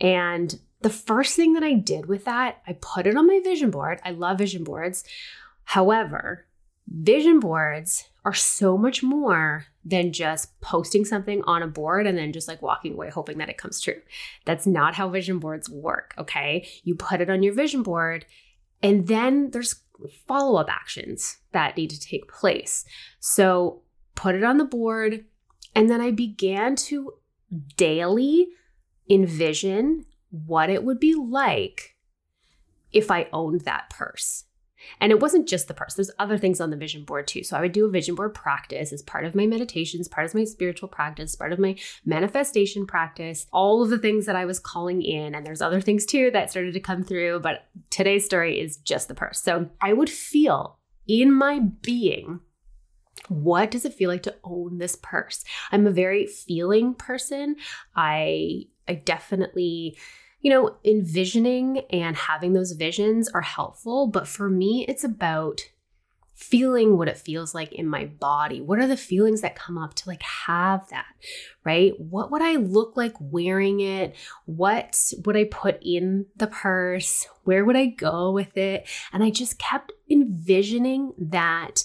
And 0.00 0.58
the 0.80 0.90
first 0.90 1.36
thing 1.36 1.52
that 1.52 1.62
I 1.62 1.74
did 1.74 2.06
with 2.06 2.24
that, 2.24 2.60
I 2.66 2.76
put 2.80 3.06
it 3.06 3.16
on 3.16 3.26
my 3.26 3.40
vision 3.42 3.70
board. 3.70 4.00
I 4.04 4.10
love 4.10 4.38
vision 4.38 4.64
boards. 4.64 5.04
However, 5.64 6.46
vision 6.88 7.40
boards 7.40 8.08
are 8.24 8.34
so 8.34 8.76
much 8.76 9.02
more 9.02 9.66
than 9.84 10.12
just 10.12 10.60
posting 10.60 11.04
something 11.04 11.42
on 11.44 11.62
a 11.62 11.66
board 11.66 12.06
and 12.06 12.16
then 12.16 12.32
just 12.32 12.48
like 12.48 12.62
walking 12.62 12.94
away 12.94 13.10
hoping 13.10 13.38
that 13.38 13.48
it 13.48 13.58
comes 13.58 13.80
true. 13.80 14.00
That's 14.44 14.66
not 14.66 14.94
how 14.94 15.08
vision 15.08 15.38
boards 15.38 15.68
work, 15.68 16.14
okay? 16.18 16.68
You 16.84 16.94
put 16.94 17.20
it 17.20 17.30
on 17.30 17.42
your 17.42 17.54
vision 17.54 17.82
board 17.82 18.26
and 18.82 19.08
then 19.08 19.50
there's 19.50 19.82
follow 20.26 20.60
up 20.60 20.70
actions 20.70 21.38
that 21.52 21.76
need 21.76 21.90
to 21.90 22.00
take 22.00 22.28
place. 22.28 22.84
So 23.20 23.82
put 24.14 24.34
it 24.34 24.44
on 24.44 24.58
the 24.58 24.64
board. 24.64 25.24
And 25.74 25.88
then 25.88 26.00
I 26.00 26.10
began 26.10 26.76
to 26.76 27.14
daily 27.76 28.48
envision 29.08 30.06
what 30.30 30.70
it 30.70 30.84
would 30.84 30.98
be 30.98 31.14
like 31.14 31.96
if 32.92 33.10
I 33.10 33.28
owned 33.32 33.62
that 33.62 33.90
purse. 33.90 34.44
And 35.00 35.12
it 35.12 35.20
wasn't 35.20 35.48
just 35.48 35.68
the 35.68 35.74
purse, 35.74 35.94
there's 35.94 36.10
other 36.18 36.38
things 36.38 36.60
on 36.60 36.70
the 36.70 36.76
vision 36.76 37.04
board 37.04 37.26
too. 37.26 37.42
So 37.42 37.56
I 37.56 37.60
would 37.60 37.72
do 37.72 37.86
a 37.86 37.90
vision 37.90 38.14
board 38.14 38.34
practice 38.34 38.92
as 38.92 39.02
part 39.02 39.24
of 39.24 39.34
my 39.34 39.46
meditations, 39.46 40.08
part 40.08 40.26
of 40.26 40.34
my 40.34 40.44
spiritual 40.44 40.88
practice, 40.88 41.36
part 41.36 41.52
of 41.52 41.58
my 41.58 41.76
manifestation 42.04 42.86
practice, 42.86 43.46
all 43.52 43.82
of 43.82 43.90
the 43.90 43.98
things 43.98 44.26
that 44.26 44.36
I 44.36 44.44
was 44.44 44.58
calling 44.58 45.02
in. 45.02 45.34
And 45.34 45.46
there's 45.46 45.62
other 45.62 45.80
things 45.80 46.06
too 46.06 46.30
that 46.32 46.50
started 46.50 46.74
to 46.74 46.80
come 46.80 47.02
through, 47.02 47.40
but 47.40 47.66
today's 47.90 48.24
story 48.24 48.60
is 48.60 48.76
just 48.78 49.08
the 49.08 49.14
purse. 49.14 49.40
So 49.40 49.68
I 49.80 49.92
would 49.92 50.10
feel 50.10 50.78
in 51.06 51.32
my 51.32 51.60
being 51.82 52.40
what 53.28 53.70
does 53.70 53.84
it 53.84 53.94
feel 53.94 54.10
like 54.10 54.22
to 54.24 54.34
own 54.42 54.78
this 54.78 54.96
purse? 55.00 55.44
I'm 55.70 55.86
a 55.86 55.90
very 55.90 56.26
feeling 56.26 56.94
person. 56.94 57.56
I 57.94 58.64
I 58.88 58.94
definitely 58.94 59.96
you 60.42 60.50
know, 60.50 60.76
envisioning 60.84 61.82
and 61.90 62.16
having 62.16 62.52
those 62.52 62.72
visions 62.72 63.28
are 63.28 63.42
helpful, 63.42 64.08
but 64.08 64.28
for 64.28 64.50
me, 64.50 64.84
it's 64.88 65.04
about 65.04 65.62
feeling 66.34 66.98
what 66.98 67.06
it 67.06 67.16
feels 67.16 67.54
like 67.54 67.72
in 67.72 67.86
my 67.86 68.04
body. 68.04 68.60
What 68.60 68.80
are 68.80 68.88
the 68.88 68.96
feelings 68.96 69.42
that 69.42 69.54
come 69.54 69.78
up 69.78 69.94
to 69.94 70.08
like 70.08 70.22
have 70.22 70.88
that, 70.90 71.06
right? 71.64 71.92
What 71.98 72.32
would 72.32 72.42
I 72.42 72.56
look 72.56 72.96
like 72.96 73.14
wearing 73.20 73.78
it? 73.78 74.16
What 74.46 75.00
would 75.24 75.36
I 75.36 75.44
put 75.44 75.78
in 75.80 76.26
the 76.36 76.48
purse? 76.48 77.28
Where 77.44 77.64
would 77.64 77.76
I 77.76 77.86
go 77.86 78.32
with 78.32 78.56
it? 78.56 78.88
And 79.12 79.22
I 79.22 79.30
just 79.30 79.58
kept 79.60 79.92
envisioning 80.10 81.12
that 81.16 81.84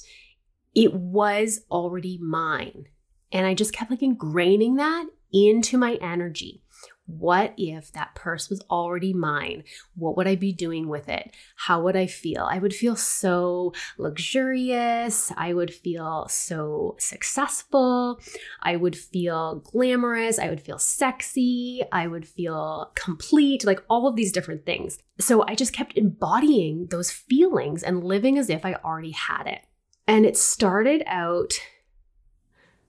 it 0.73 0.93
was 0.93 1.61
already 1.69 2.17
mine. 2.17 2.85
And 3.31 3.45
I 3.45 3.53
just 3.53 3.73
kept 3.73 3.91
like 3.91 3.99
ingraining 3.99 4.77
that 4.77 5.05
into 5.31 5.77
my 5.77 5.95
energy. 6.01 6.63
What 7.07 7.53
if 7.57 7.93
that 7.93 8.15
purse 8.15 8.49
was 8.49 8.61
already 8.69 9.13
mine? 9.13 9.63
What 9.95 10.17
would 10.17 10.27
I 10.27 10.35
be 10.35 10.51
doing 10.51 10.89
with 10.89 11.07
it? 11.07 11.33
How 11.55 11.81
would 11.81 11.95
I 11.95 12.05
feel? 12.05 12.43
I 12.43 12.59
would 12.59 12.73
feel 12.75 12.97
so 12.97 13.73
luxurious. 13.97 15.31
I 15.37 15.53
would 15.53 15.73
feel 15.73 16.27
so 16.29 16.97
successful. 16.99 18.19
I 18.61 18.75
would 18.75 18.97
feel 18.97 19.61
glamorous. 19.63 20.37
I 20.37 20.49
would 20.49 20.59
feel 20.59 20.79
sexy. 20.79 21.81
I 21.93 22.07
would 22.07 22.27
feel 22.27 22.91
complete, 22.95 23.63
like 23.63 23.81
all 23.89 24.07
of 24.07 24.17
these 24.17 24.33
different 24.33 24.65
things. 24.65 24.99
So 25.17 25.45
I 25.47 25.55
just 25.55 25.73
kept 25.73 25.97
embodying 25.97 26.87
those 26.87 27.09
feelings 27.09 27.83
and 27.83 28.03
living 28.03 28.37
as 28.37 28.49
if 28.49 28.65
I 28.65 28.73
already 28.75 29.11
had 29.11 29.47
it. 29.47 29.61
And 30.07 30.25
it 30.25 30.35
started 30.35 31.03
out 31.05 31.53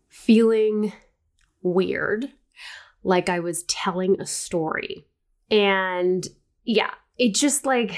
feeling 0.09 0.93
weird 1.63 2.33
like 3.09 3.31
I 3.31 3.41
was 3.41 3.63
telling 3.63 4.21
a 4.21 4.27
story. 4.27 5.07
And 5.51 6.29
yeah, 6.65 6.91
it 7.17 7.35
just 7.35 7.65
like, 7.65 7.97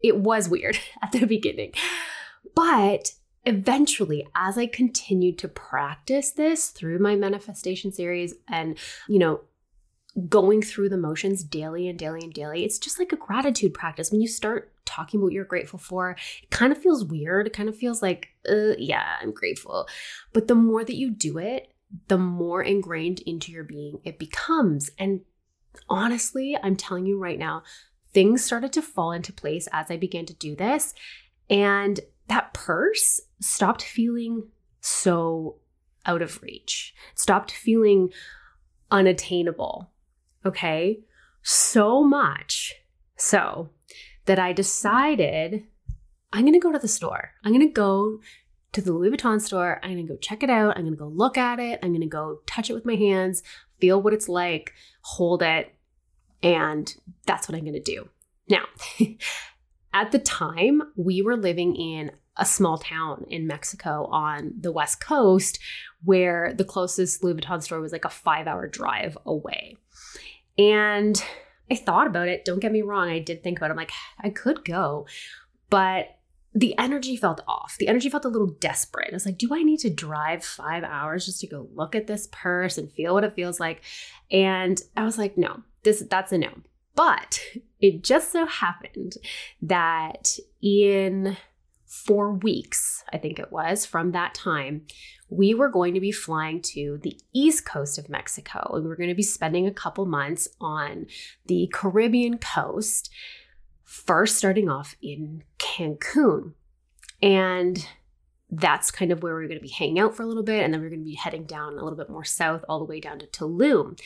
it 0.00 0.16
was 0.16 0.48
weird 0.48 0.78
at 1.02 1.10
the 1.10 1.26
beginning. 1.26 1.72
But 2.54 3.14
eventually, 3.44 4.28
as 4.36 4.56
I 4.56 4.66
continued 4.66 5.38
to 5.38 5.48
practice 5.48 6.30
this 6.30 6.68
through 6.68 7.00
my 7.00 7.16
manifestation 7.16 7.90
series 7.90 8.34
and, 8.48 8.78
you 9.08 9.18
know, 9.18 9.40
going 10.28 10.62
through 10.62 10.88
the 10.88 10.96
motions 10.96 11.42
daily 11.42 11.88
and 11.88 11.98
daily 11.98 12.20
and 12.20 12.32
daily, 12.32 12.64
it's 12.64 12.78
just 12.78 13.00
like 13.00 13.10
a 13.10 13.16
gratitude 13.16 13.74
practice. 13.74 14.12
When 14.12 14.20
you 14.20 14.28
start 14.28 14.72
talking 14.84 15.18
about 15.18 15.24
what 15.24 15.32
you're 15.32 15.44
grateful 15.44 15.80
for, 15.80 16.12
it 16.44 16.50
kind 16.50 16.70
of 16.70 16.78
feels 16.78 17.04
weird. 17.04 17.48
It 17.48 17.52
kind 17.52 17.68
of 17.68 17.76
feels 17.76 18.00
like, 18.00 18.28
uh, 18.48 18.76
yeah, 18.78 19.16
I'm 19.20 19.32
grateful. 19.32 19.88
But 20.32 20.46
the 20.46 20.54
more 20.54 20.84
that 20.84 20.94
you 20.94 21.10
do 21.10 21.38
it, 21.38 21.73
the 22.08 22.18
more 22.18 22.62
ingrained 22.62 23.20
into 23.20 23.52
your 23.52 23.64
being 23.64 24.00
it 24.04 24.18
becomes. 24.18 24.90
And 24.98 25.20
honestly, 25.88 26.56
I'm 26.62 26.76
telling 26.76 27.06
you 27.06 27.18
right 27.18 27.38
now, 27.38 27.62
things 28.12 28.44
started 28.44 28.72
to 28.74 28.82
fall 28.82 29.12
into 29.12 29.32
place 29.32 29.68
as 29.72 29.90
I 29.90 29.96
began 29.96 30.26
to 30.26 30.34
do 30.34 30.54
this. 30.54 30.94
And 31.50 32.00
that 32.28 32.54
purse 32.54 33.20
stopped 33.40 33.82
feeling 33.82 34.48
so 34.80 35.56
out 36.06 36.22
of 36.22 36.42
reach, 36.42 36.94
stopped 37.14 37.50
feeling 37.50 38.10
unattainable. 38.90 39.90
Okay. 40.44 41.00
So 41.42 42.02
much 42.02 42.74
so 43.16 43.70
that 44.26 44.38
I 44.38 44.52
decided 44.52 45.64
I'm 46.32 46.42
going 46.42 46.54
to 46.54 46.58
go 46.58 46.72
to 46.72 46.78
the 46.78 46.88
store. 46.88 47.32
I'm 47.44 47.52
going 47.52 47.66
to 47.66 47.72
go 47.72 48.18
to 48.74 48.82
the 48.82 48.92
Louis 48.92 49.10
Vuitton 49.10 49.40
store. 49.40 49.80
I'm 49.82 49.94
going 49.94 50.06
to 50.06 50.12
go 50.12 50.18
check 50.18 50.42
it 50.42 50.50
out. 50.50 50.76
I'm 50.76 50.82
going 50.84 50.94
to 50.94 50.98
go 50.98 51.08
look 51.08 51.38
at 51.38 51.58
it. 51.58 51.78
I'm 51.82 51.90
going 51.90 52.00
to 52.00 52.06
go 52.06 52.40
touch 52.46 52.70
it 52.70 52.74
with 52.74 52.84
my 52.84 52.96
hands, 52.96 53.42
feel 53.80 54.00
what 54.00 54.12
it's 54.12 54.28
like, 54.28 54.72
hold 55.02 55.42
it. 55.42 55.74
And 56.42 56.94
that's 57.26 57.48
what 57.48 57.56
I'm 57.56 57.64
going 57.64 57.74
to 57.74 57.80
do. 57.80 58.08
Now, 58.48 58.64
at 59.94 60.12
the 60.12 60.18
time, 60.18 60.82
we 60.96 61.22
were 61.22 61.36
living 61.36 61.74
in 61.76 62.12
a 62.36 62.44
small 62.44 62.78
town 62.78 63.24
in 63.28 63.46
Mexico 63.46 64.06
on 64.10 64.52
the 64.58 64.72
West 64.72 65.00
Coast 65.00 65.58
where 66.02 66.52
the 66.52 66.64
closest 66.64 67.22
Louis 67.22 67.34
Vuitton 67.34 67.62
store 67.62 67.80
was 67.80 67.92
like 67.92 68.04
a 68.04 68.10
five 68.10 68.46
hour 68.46 68.66
drive 68.66 69.16
away. 69.24 69.76
And 70.58 71.22
I 71.70 71.76
thought 71.76 72.06
about 72.06 72.28
it. 72.28 72.44
Don't 72.44 72.60
get 72.60 72.72
me 72.72 72.82
wrong. 72.82 73.08
I 73.08 73.20
did 73.20 73.42
think 73.42 73.58
about 73.58 73.70
it. 73.70 73.72
I'm 73.72 73.76
like, 73.78 73.92
I 74.20 74.30
could 74.30 74.64
go, 74.64 75.06
but 75.70 76.08
the 76.54 76.78
energy 76.78 77.16
felt 77.16 77.40
off. 77.48 77.76
The 77.78 77.88
energy 77.88 78.08
felt 78.08 78.24
a 78.24 78.28
little 78.28 78.54
desperate. 78.60 79.08
I 79.10 79.16
was 79.16 79.26
like, 79.26 79.38
do 79.38 79.52
I 79.52 79.62
need 79.62 79.80
to 79.80 79.90
drive 79.90 80.44
five 80.44 80.84
hours 80.84 81.26
just 81.26 81.40
to 81.40 81.48
go 81.48 81.68
look 81.74 81.96
at 81.96 82.06
this 82.06 82.28
purse 82.30 82.78
and 82.78 82.92
feel 82.92 83.14
what 83.14 83.24
it 83.24 83.34
feels 83.34 83.58
like? 83.58 83.82
And 84.30 84.80
I 84.96 85.04
was 85.04 85.18
like, 85.18 85.36
no, 85.36 85.62
this 85.82 86.04
that's 86.08 86.32
a 86.32 86.38
no. 86.38 86.52
But 86.94 87.40
it 87.80 88.04
just 88.04 88.30
so 88.30 88.46
happened 88.46 89.14
that 89.62 90.38
in 90.62 91.36
four 91.86 92.32
weeks, 92.32 93.04
I 93.12 93.18
think 93.18 93.38
it 93.38 93.52
was, 93.52 93.86
from 93.86 94.12
that 94.12 94.34
time, 94.34 94.86
we 95.28 95.54
were 95.54 95.68
going 95.68 95.94
to 95.94 96.00
be 96.00 96.12
flying 96.12 96.60
to 96.60 96.98
the 97.02 97.18
east 97.32 97.64
coast 97.64 97.98
of 97.98 98.08
Mexico. 98.08 98.70
And 98.74 98.84
We 98.84 98.88
were 98.88 98.96
going 98.96 99.08
to 99.08 99.14
be 99.14 99.22
spending 99.22 99.66
a 99.66 99.72
couple 99.72 100.06
months 100.06 100.48
on 100.60 101.06
the 101.46 101.68
Caribbean 101.72 102.38
coast 102.38 103.10
first 103.84 104.36
starting 104.36 104.68
off 104.68 104.96
in 105.00 105.44
Cancun. 105.58 106.52
And 107.22 107.86
that's 108.50 108.90
kind 108.90 109.10
of 109.10 109.22
where 109.22 109.36
we 109.36 109.44
are 109.44 109.48
going 109.48 109.58
to 109.58 109.66
be 109.66 109.70
hanging 109.70 109.98
out 109.98 110.14
for 110.16 110.22
a 110.22 110.26
little 110.26 110.42
bit. 110.42 110.64
And 110.64 110.72
then 110.72 110.80
we 110.80 110.86
we're 110.86 110.90
going 110.90 111.04
to 111.04 111.10
be 111.10 111.14
heading 111.14 111.44
down 111.44 111.72
a 111.74 111.82
little 111.82 111.96
bit 111.96 112.10
more 112.10 112.24
south, 112.24 112.64
all 112.68 112.78
the 112.78 112.84
way 112.84 113.00
down 113.00 113.18
to 113.20 113.26
Tulum. 113.26 113.98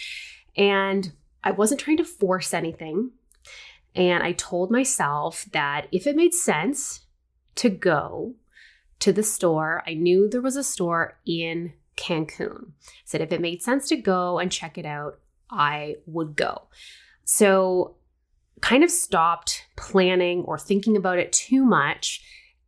And 0.57 1.13
I 1.43 1.51
wasn't 1.51 1.81
trying 1.81 1.97
to 1.99 2.05
force 2.05 2.53
anything. 2.53 3.13
And 3.95 4.23
I 4.23 4.33
told 4.33 4.71
myself 4.71 5.47
that 5.53 5.89
if 5.91 6.07
it 6.07 6.17
made 6.17 6.35
sense 6.35 7.07
to 7.57 7.69
go 7.69 8.35
to 9.01 9.13
the 9.13 9.23
store, 9.23 9.83
I 9.87 9.95
knew 9.95 10.29
there 10.29 10.41
was 10.41 10.57
a 10.57 10.65
store 10.65 11.19
in 11.27 11.73
Cancun. 11.97 12.69
I 12.69 13.05
said 13.05 13.21
if 13.21 13.33
it 13.33 13.41
made 13.41 13.63
sense 13.63 13.89
to 13.89 13.97
go 13.97 14.39
and 14.39 14.53
check 14.53 14.79
it 14.79 14.87
out, 14.87 15.19
I 15.51 15.97
would 16.07 16.37
go. 16.37 16.63
So 17.25 17.97
kind 18.61 18.85
of 18.85 18.91
stopped 18.91 19.65
planning 19.77 20.43
or 20.43 20.59
thinking 20.59 20.97
about 20.97 21.19
it 21.19 21.33
too 21.33 21.65
much. 21.65 22.23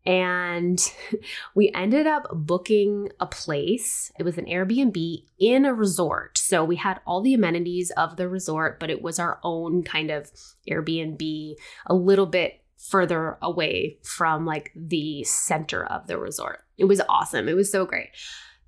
And 0.07 0.81
we 1.55 1.71
ended 1.75 2.07
up 2.07 2.27
booking 2.33 3.11
a 3.21 3.27
place. 3.27 4.11
It 4.19 4.23
was 4.23 4.39
an 4.39 4.47
Airbnb 4.47 5.25
in 5.39 5.65
a 5.65 5.75
resort. 5.75 6.39
So 6.39 6.65
we 6.65 6.77
had 6.77 7.01
all 7.07 7.21
the 7.21 7.35
amenities 7.35 7.91
of 7.93 8.17
the 8.17 8.29
resort, 8.29 8.81
but 8.81 8.91
it 8.91 9.03
was 9.03 9.19
our 9.19 9.39
own 9.43 9.83
kind 9.83 10.11
of 10.11 10.31
Airbnb, 10.69 11.55
a 11.87 11.95
little 11.95 12.27
bit 12.27 12.63
further 12.79 13.37
away 13.43 13.99
from 14.03 14.47
like 14.47 14.73
the 14.75 15.23
center 15.25 15.85
of 15.85 16.07
the 16.07 16.19
resort. 16.19 16.65
It 16.79 16.85
was 16.85 17.03
awesome. 17.09 17.49
It 17.49 17.55
was 17.55 17.71
so 17.71 17.85
great. 17.85 18.09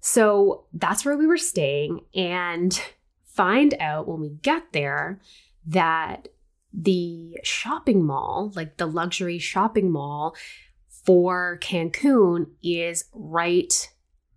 So 0.00 0.66
that's 0.74 1.04
where 1.04 1.16
we 1.16 1.26
were 1.26 1.38
staying. 1.38 2.00
And 2.14 2.78
find 3.24 3.74
out 3.80 4.06
when 4.06 4.20
we 4.20 4.28
get 4.28 4.72
there 4.72 5.20
that 5.66 6.28
the 6.72 7.38
shopping 7.42 8.04
mall, 8.04 8.52
like 8.54 8.76
the 8.76 8.86
luxury 8.86 9.38
shopping 9.38 9.90
mall 9.90 10.34
for 10.88 11.58
Cancun, 11.62 12.46
is 12.62 13.04
right 13.12 13.90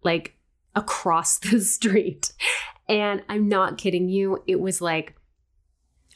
like 0.03 0.35
across 0.75 1.39
the 1.39 1.59
street. 1.59 2.31
And 2.87 3.23
I'm 3.29 3.49
not 3.49 3.77
kidding 3.77 4.09
you, 4.09 4.43
it 4.47 4.59
was 4.59 4.81
like 4.81 5.15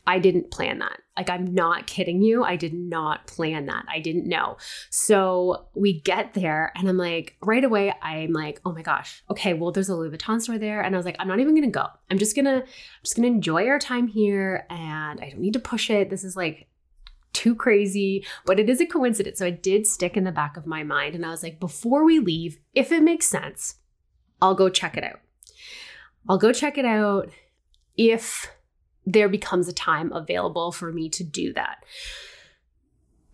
I 0.09 0.17
didn't 0.17 0.49
plan 0.49 0.79
that. 0.79 1.01
Like, 1.15 1.29
I'm 1.29 1.53
not 1.53 1.85
kidding 1.85 2.23
you. 2.23 2.43
I 2.43 2.55
did 2.55 2.73
not 2.73 3.27
plan 3.27 3.67
that. 3.67 3.85
I 3.87 3.99
didn't 3.99 4.27
know. 4.27 4.57
So 4.89 5.67
we 5.75 6.01
get 6.01 6.33
there, 6.33 6.71
and 6.75 6.89
I'm 6.89 6.97
like, 6.97 7.37
right 7.43 7.63
away, 7.63 7.93
I'm 8.01 8.33
like, 8.33 8.59
oh 8.65 8.71
my 8.73 8.81
gosh, 8.81 9.23
okay, 9.29 9.53
well, 9.53 9.71
there's 9.71 9.89
a 9.89 9.95
Louis 9.95 10.09
Vuitton 10.09 10.41
store 10.41 10.57
there. 10.57 10.81
And 10.81 10.95
I 10.95 10.97
was 10.97 11.05
like, 11.05 11.17
I'm 11.19 11.27
not 11.27 11.39
even 11.39 11.53
gonna 11.53 11.67
go. 11.67 11.85
I'm 12.09 12.17
just 12.17 12.35
gonna, 12.35 12.55
I'm 12.55 13.03
just 13.03 13.15
gonna 13.15 13.27
enjoy 13.27 13.67
our 13.67 13.77
time 13.77 14.07
here, 14.07 14.65
and 14.71 15.21
I 15.21 15.29
don't 15.29 15.41
need 15.41 15.53
to 15.53 15.59
push 15.59 15.91
it. 15.91 16.09
This 16.09 16.23
is 16.23 16.35
like 16.35 16.67
too 17.31 17.53
crazy, 17.53 18.25
but 18.47 18.59
it 18.59 18.67
is 18.67 18.81
a 18.81 18.87
coincidence. 18.87 19.37
So 19.37 19.45
it 19.45 19.61
did 19.61 19.85
stick 19.85 20.17
in 20.17 20.23
the 20.23 20.31
back 20.31 20.57
of 20.57 20.65
my 20.65 20.81
mind. 20.81 21.13
And 21.13 21.23
I 21.23 21.29
was 21.29 21.43
like, 21.43 21.59
before 21.59 22.03
we 22.03 22.17
leave, 22.17 22.57
if 22.73 22.91
it 22.91 23.03
makes 23.03 23.27
sense, 23.27 23.75
I'll 24.41 24.55
go 24.55 24.69
check 24.69 24.97
it 24.97 25.03
out. 25.03 25.19
I'll 26.27 26.39
go 26.39 26.51
check 26.51 26.79
it 26.79 26.85
out 26.85 27.29
if 27.95 28.51
there 29.11 29.29
becomes 29.29 29.67
a 29.67 29.73
time 29.73 30.11
available 30.11 30.71
for 30.71 30.91
me 30.91 31.09
to 31.09 31.23
do 31.23 31.53
that. 31.53 31.83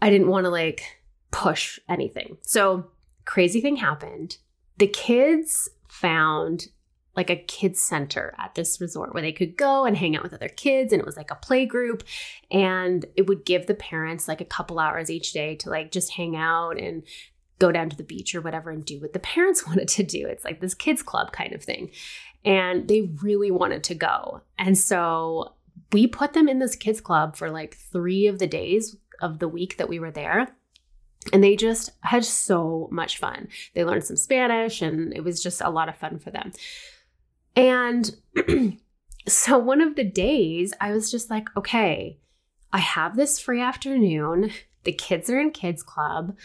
I 0.01 0.10
didn't 0.10 0.29
want 0.29 0.46
to 0.46 0.50
like 0.50 0.84
push 1.32 1.79
anything. 1.89 2.38
So, 2.41 2.91
crazy 3.25 3.62
thing 3.62 3.77
happened. 3.77 4.38
The 4.77 4.88
kids 4.88 5.70
found 5.88 6.67
like 7.15 7.29
a 7.29 7.36
kids 7.36 7.82
center 7.82 8.36
at 8.38 8.55
this 8.55 8.82
resort 8.82 9.13
where 9.13 9.24
they 9.24 9.32
could 9.32 9.55
go 9.55 9.86
and 9.86 9.96
hang 9.96 10.15
out 10.15 10.24
with 10.24 10.34
other 10.34 10.50
kids 10.50 10.91
and 10.91 11.00
it 11.00 11.05
was 11.05 11.15
like 11.15 11.32
a 11.32 11.36
play 11.36 11.65
group 11.65 12.03
and 12.51 13.05
it 13.15 13.27
would 13.27 13.46
give 13.46 13.67
the 13.67 13.74
parents 13.74 14.27
like 14.27 14.41
a 14.41 14.46
couple 14.46 14.79
hours 14.79 15.10
each 15.10 15.32
day 15.32 15.55
to 15.55 15.70
like 15.70 15.91
just 15.91 16.12
hang 16.13 16.36
out 16.36 16.77
and 16.77 17.03
go 17.58 17.72
down 17.72 17.89
to 17.89 17.96
the 17.96 18.03
beach 18.03 18.36
or 18.36 18.41
whatever 18.41 18.70
and 18.70 18.86
do 18.86 19.00
what 19.00 19.13
the 19.13 19.20
parents 19.20 19.65
wanted 19.67 19.88
to 19.88 20.03
do. 20.03 20.27
It's 20.27 20.44
like 20.44 20.60
this 20.60 20.74
kids 20.74 21.01
club 21.01 21.32
kind 21.32 21.53
of 21.53 21.63
thing. 21.63 21.91
And 22.44 22.88
they 22.88 23.10
really 23.24 23.50
wanted 23.50 23.84
to 23.86 23.96
go. 23.96 24.41
And 24.60 24.77
so 24.77 25.54
we 25.91 26.08
put 26.08 26.34
them 26.34 26.48
in 26.48 26.60
this 26.60 26.75
kids 26.75 27.01
club 27.01 27.36
for 27.36 27.50
like 27.50 27.75
three 27.75 28.27
of 28.27 28.39
the 28.39 28.48
days 28.48 28.98
of 29.22 29.39
the 29.39 29.48
week 29.48 29.77
that 29.77 29.89
we 29.89 30.00
were 30.00 30.12
there. 30.12 30.50
And 31.34 31.44
they 31.44 31.55
just 31.55 31.91
had 32.01 32.24
so 32.24 32.88
much 32.91 33.17
fun. 33.17 33.48
They 33.74 33.84
learned 33.84 34.03
some 34.03 34.17
Spanish 34.17 34.82
and 34.82 35.13
it 35.13 35.24
was 35.24 35.41
just 35.41 35.62
a 35.62 35.70
lot 35.70 35.89
of 35.89 35.98
fun 35.98 36.20
for 36.20 36.29
them. 36.32 36.51
And 37.55 38.15
so 39.27 39.58
one 39.58 39.82
of 39.82 39.96
the 39.96 40.03
days, 40.03 40.74
I 40.79 40.91
was 40.91 41.10
just 41.10 41.29
like, 41.29 41.48
okay, 41.58 42.20
I 42.72 42.79
have 42.79 43.15
this 43.15 43.39
free 43.39 43.62
afternoon. 43.62 44.51
The 44.84 44.91
kids 44.91 45.29
are 45.29 45.39
in 45.39 45.51
kids 45.51 45.82
club. 45.82 46.36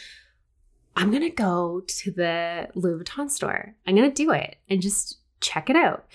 I'm 0.97 1.11
going 1.11 1.23
to 1.23 1.31
go 1.31 1.83
to 1.87 2.11
the 2.11 2.69
Louis 2.75 3.03
Vuitton 3.03 3.31
store. 3.31 3.75
I'm 3.87 3.97
going 3.97 4.11
to 4.11 4.15
do 4.15 4.31
it 4.33 4.57
and 4.69 4.81
just 4.81 5.19
check 5.41 5.69
it 5.69 5.77
out 5.77 6.07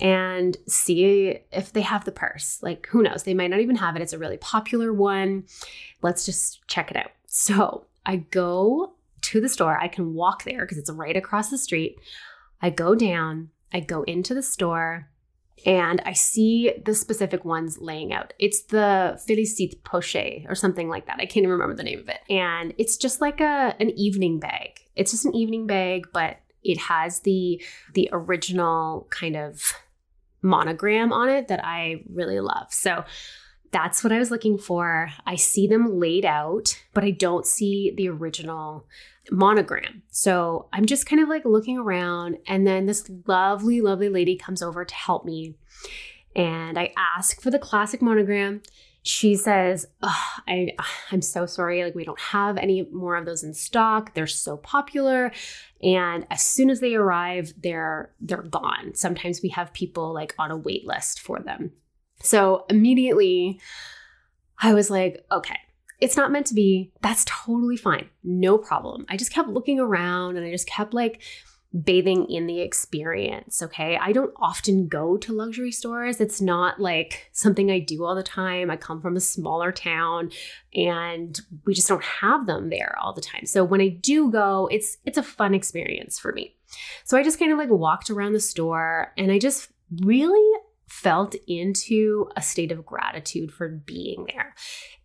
and 0.00 0.56
see 0.66 1.40
if 1.50 1.72
they 1.72 1.80
have 1.80 2.04
the 2.04 2.12
purse. 2.12 2.62
Like, 2.62 2.86
who 2.90 3.02
knows? 3.02 3.24
They 3.24 3.34
might 3.34 3.50
not 3.50 3.60
even 3.60 3.76
have 3.76 3.96
it. 3.96 4.02
It's 4.02 4.12
a 4.12 4.18
really 4.18 4.36
popular 4.36 4.92
one. 4.92 5.44
Let's 6.02 6.24
just 6.24 6.66
check 6.68 6.90
it 6.90 6.96
out. 6.96 7.10
So 7.26 7.86
I 8.06 8.16
go 8.16 8.94
to 9.22 9.40
the 9.40 9.48
store. 9.48 9.78
I 9.78 9.88
can 9.88 10.14
walk 10.14 10.44
there 10.44 10.60
because 10.60 10.78
it's 10.78 10.90
right 10.90 11.16
across 11.16 11.50
the 11.50 11.58
street. 11.58 11.98
I 12.62 12.70
go 12.70 12.94
down, 12.94 13.50
I 13.72 13.80
go 13.80 14.02
into 14.04 14.34
the 14.34 14.42
store, 14.42 15.08
and 15.66 16.00
I 16.04 16.12
see 16.12 16.72
the 16.84 16.94
specific 16.94 17.44
ones 17.44 17.78
laying 17.78 18.12
out. 18.12 18.32
It's 18.38 18.62
the 18.62 19.20
Félicite 19.28 19.82
Poche 19.82 20.46
or 20.48 20.54
something 20.54 20.88
like 20.88 21.06
that. 21.06 21.16
I 21.18 21.26
can't 21.26 21.38
even 21.38 21.50
remember 21.50 21.74
the 21.74 21.82
name 21.82 21.98
of 21.98 22.08
it. 22.08 22.20
And 22.30 22.74
it's 22.78 22.96
just 22.96 23.20
like 23.20 23.40
a 23.40 23.74
an 23.80 23.90
evening 23.90 24.38
bag. 24.38 24.80
It's 24.94 25.10
just 25.10 25.24
an 25.24 25.34
evening 25.34 25.66
bag, 25.66 26.06
but 26.12 26.38
it 26.62 26.78
has 26.78 27.20
the 27.20 27.62
the 27.94 28.08
original 28.12 29.06
kind 29.10 29.36
of 29.36 29.74
monogram 30.42 31.12
on 31.12 31.28
it 31.28 31.48
that 31.48 31.64
I 31.64 32.02
really 32.12 32.40
love. 32.40 32.72
So 32.72 33.04
that's 33.70 34.02
what 34.02 34.12
I 34.12 34.18
was 34.18 34.30
looking 34.30 34.56
for. 34.56 35.10
I 35.26 35.36
see 35.36 35.66
them 35.66 35.98
laid 35.98 36.24
out, 36.24 36.80
but 36.94 37.04
I 37.04 37.10
don't 37.10 37.46
see 37.46 37.92
the 37.96 38.08
original 38.08 38.86
monogram. 39.30 40.02
So 40.08 40.68
I'm 40.72 40.86
just 40.86 41.06
kind 41.06 41.22
of 41.22 41.28
like 41.28 41.44
looking 41.44 41.76
around, 41.76 42.38
and 42.46 42.66
then 42.66 42.86
this 42.86 43.10
lovely, 43.26 43.80
lovely 43.80 44.08
lady 44.08 44.36
comes 44.36 44.62
over 44.62 44.84
to 44.84 44.94
help 44.94 45.24
me. 45.24 45.54
And 46.34 46.78
I 46.78 46.92
ask 46.96 47.42
for 47.42 47.50
the 47.50 47.58
classic 47.58 48.00
monogram 48.00 48.62
she 49.08 49.36
says, 49.36 49.86
I, 50.02 50.72
I'm 51.10 51.22
so 51.22 51.46
sorry. 51.46 51.82
Like, 51.82 51.94
we 51.94 52.04
don't 52.04 52.20
have 52.20 52.58
any 52.58 52.86
more 52.92 53.16
of 53.16 53.24
those 53.24 53.42
in 53.42 53.54
stock. 53.54 54.12
They're 54.12 54.26
so 54.26 54.58
popular. 54.58 55.32
And 55.82 56.26
as 56.30 56.42
soon 56.42 56.68
as 56.68 56.80
they 56.80 56.94
arrive, 56.94 57.54
they're 57.56 58.12
they're 58.20 58.42
gone. 58.42 58.94
Sometimes 58.94 59.40
we 59.42 59.48
have 59.50 59.72
people 59.72 60.12
like 60.12 60.34
on 60.38 60.50
a 60.50 60.56
wait 60.56 60.86
list 60.86 61.20
for 61.20 61.40
them. 61.40 61.72
So 62.22 62.66
immediately 62.68 63.60
I 64.60 64.74
was 64.74 64.90
like, 64.90 65.24
okay, 65.32 65.58
it's 66.00 66.16
not 66.16 66.30
meant 66.30 66.46
to 66.48 66.54
be. 66.54 66.92
That's 67.00 67.24
totally 67.24 67.76
fine. 67.76 68.10
No 68.22 68.58
problem. 68.58 69.06
I 69.08 69.16
just 69.16 69.32
kept 69.32 69.48
looking 69.48 69.80
around 69.80 70.36
and 70.36 70.44
I 70.44 70.50
just 70.50 70.68
kept 70.68 70.92
like 70.92 71.22
bathing 71.82 72.24
in 72.30 72.46
the 72.46 72.60
experience. 72.60 73.62
Okay. 73.62 73.98
I 74.00 74.12
don't 74.12 74.32
often 74.36 74.88
go 74.88 75.18
to 75.18 75.32
luxury 75.34 75.70
stores. 75.70 76.20
It's 76.20 76.40
not 76.40 76.80
like 76.80 77.28
something 77.32 77.70
I 77.70 77.78
do 77.78 78.04
all 78.04 78.14
the 78.14 78.22
time. 78.22 78.70
I 78.70 78.76
come 78.76 79.02
from 79.02 79.16
a 79.16 79.20
smaller 79.20 79.70
town 79.70 80.30
and 80.74 81.38
we 81.66 81.74
just 81.74 81.88
don't 81.88 82.04
have 82.04 82.46
them 82.46 82.70
there 82.70 82.96
all 83.00 83.12
the 83.12 83.20
time. 83.20 83.44
So 83.44 83.64
when 83.64 83.82
I 83.82 83.88
do 83.88 84.30
go, 84.30 84.68
it's 84.72 84.96
it's 85.04 85.18
a 85.18 85.22
fun 85.22 85.54
experience 85.54 86.18
for 86.18 86.32
me. 86.32 86.56
So 87.04 87.18
I 87.18 87.22
just 87.22 87.38
kind 87.38 87.52
of 87.52 87.58
like 87.58 87.70
walked 87.70 88.08
around 88.08 88.32
the 88.32 88.40
store 88.40 89.12
and 89.18 89.30
I 89.30 89.38
just 89.38 89.70
really 90.02 90.60
felt 90.86 91.34
into 91.46 92.30
a 92.34 92.40
state 92.40 92.72
of 92.72 92.86
gratitude 92.86 93.52
for 93.52 93.68
being 93.68 94.26
there 94.32 94.54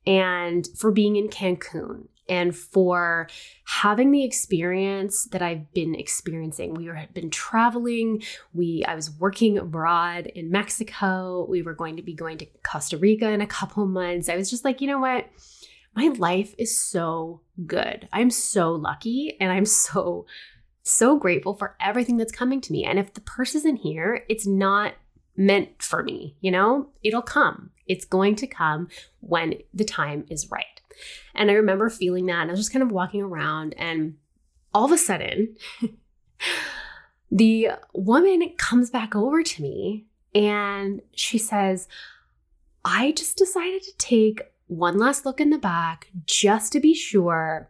and 0.06 0.68
for 0.78 0.92
being 0.92 1.18
in 1.18 1.28
Cancun 1.28 2.08
and 2.30 2.56
for 2.56 3.28
having 3.66 4.12
the 4.12 4.24
experience 4.24 5.26
that 5.32 5.42
I've 5.42 5.74
been 5.74 5.96
experiencing. 5.96 6.74
We 6.74 6.86
had 6.86 7.14
been 7.14 7.30
traveling. 7.30 8.24
We 8.54 8.84
I 8.86 8.96
was 8.96 9.12
working 9.12 9.58
abroad 9.58 10.28
in 10.28 10.52
Mexico. 10.52 11.46
We 11.50 11.62
were 11.62 11.74
going 11.74 11.98
to 11.98 12.04
be 12.04 12.14
going 12.14 12.38
to 12.40 12.48
Costa 12.64 12.98
Rica 12.98 13.30
in 13.30 13.42
a 13.42 13.48
couple 13.48 13.86
months. 13.86 14.30
I 14.30 14.38
was 14.38 14.50
just 14.50 14.66
like, 14.66 14.82
you 14.82 14.88
know 14.88 15.00
what? 15.00 15.28
My 15.96 16.08
life 16.18 16.56
is 16.58 16.80
so 16.80 17.42
good. 17.66 18.08
I'm 18.12 18.32
so 18.32 18.72
lucky 18.72 19.38
and 19.40 19.52
I'm 19.52 19.66
so 19.86 20.26
so 20.84 21.18
grateful 21.18 21.54
for 21.54 21.76
everything 21.80 22.18
that's 22.18 22.32
coming 22.32 22.60
to 22.62 22.72
me. 22.72 22.84
And 22.84 23.00
if 23.00 23.14
the 23.14 23.22
purse 23.22 23.56
isn't 23.56 23.78
here, 23.78 24.26
it's 24.28 24.46
not 24.46 24.94
meant 25.36 25.82
for 25.82 26.04
me, 26.04 26.36
you 26.42 26.52
know? 26.52 26.90
It'll 27.04 27.22
come. 27.22 27.72
It's 27.88 28.06
going 28.06 28.36
to 28.36 28.48
come 28.48 28.90
when 29.22 29.56
the 29.74 29.86
time 29.86 30.26
is 30.30 30.52
right. 30.52 30.73
And 31.36 31.50
I 31.52 31.56
remember 31.56 31.90
feeling 31.90 32.26
that. 32.28 32.42
And 32.42 32.50
I 32.50 32.54
was 32.54 32.60
just 32.60 32.74
kind 32.74 32.84
of 32.84 32.92
walking 32.92 33.22
around, 33.22 33.74
and 33.78 34.16
all 34.74 34.86
of 34.86 34.92
a 34.92 34.98
sudden, 34.98 35.56
the 37.32 37.70
woman 37.94 38.54
comes 38.58 38.90
back 38.90 39.16
over 39.16 39.44
to 39.44 39.62
me 39.62 40.06
and 40.36 41.02
she 41.14 41.38
says, 41.38 41.88
I 42.86 43.12
just 43.12 43.38
decided 43.38 43.84
to 43.84 43.98
take 43.98 44.42
one 44.68 44.98
last 44.98 45.26
look 45.26 45.40
in 45.40 45.50
the 45.50 45.58
back 45.58 46.10
just 46.26 46.72
to 46.74 46.80
be 46.80 46.94
sure. 46.94 47.70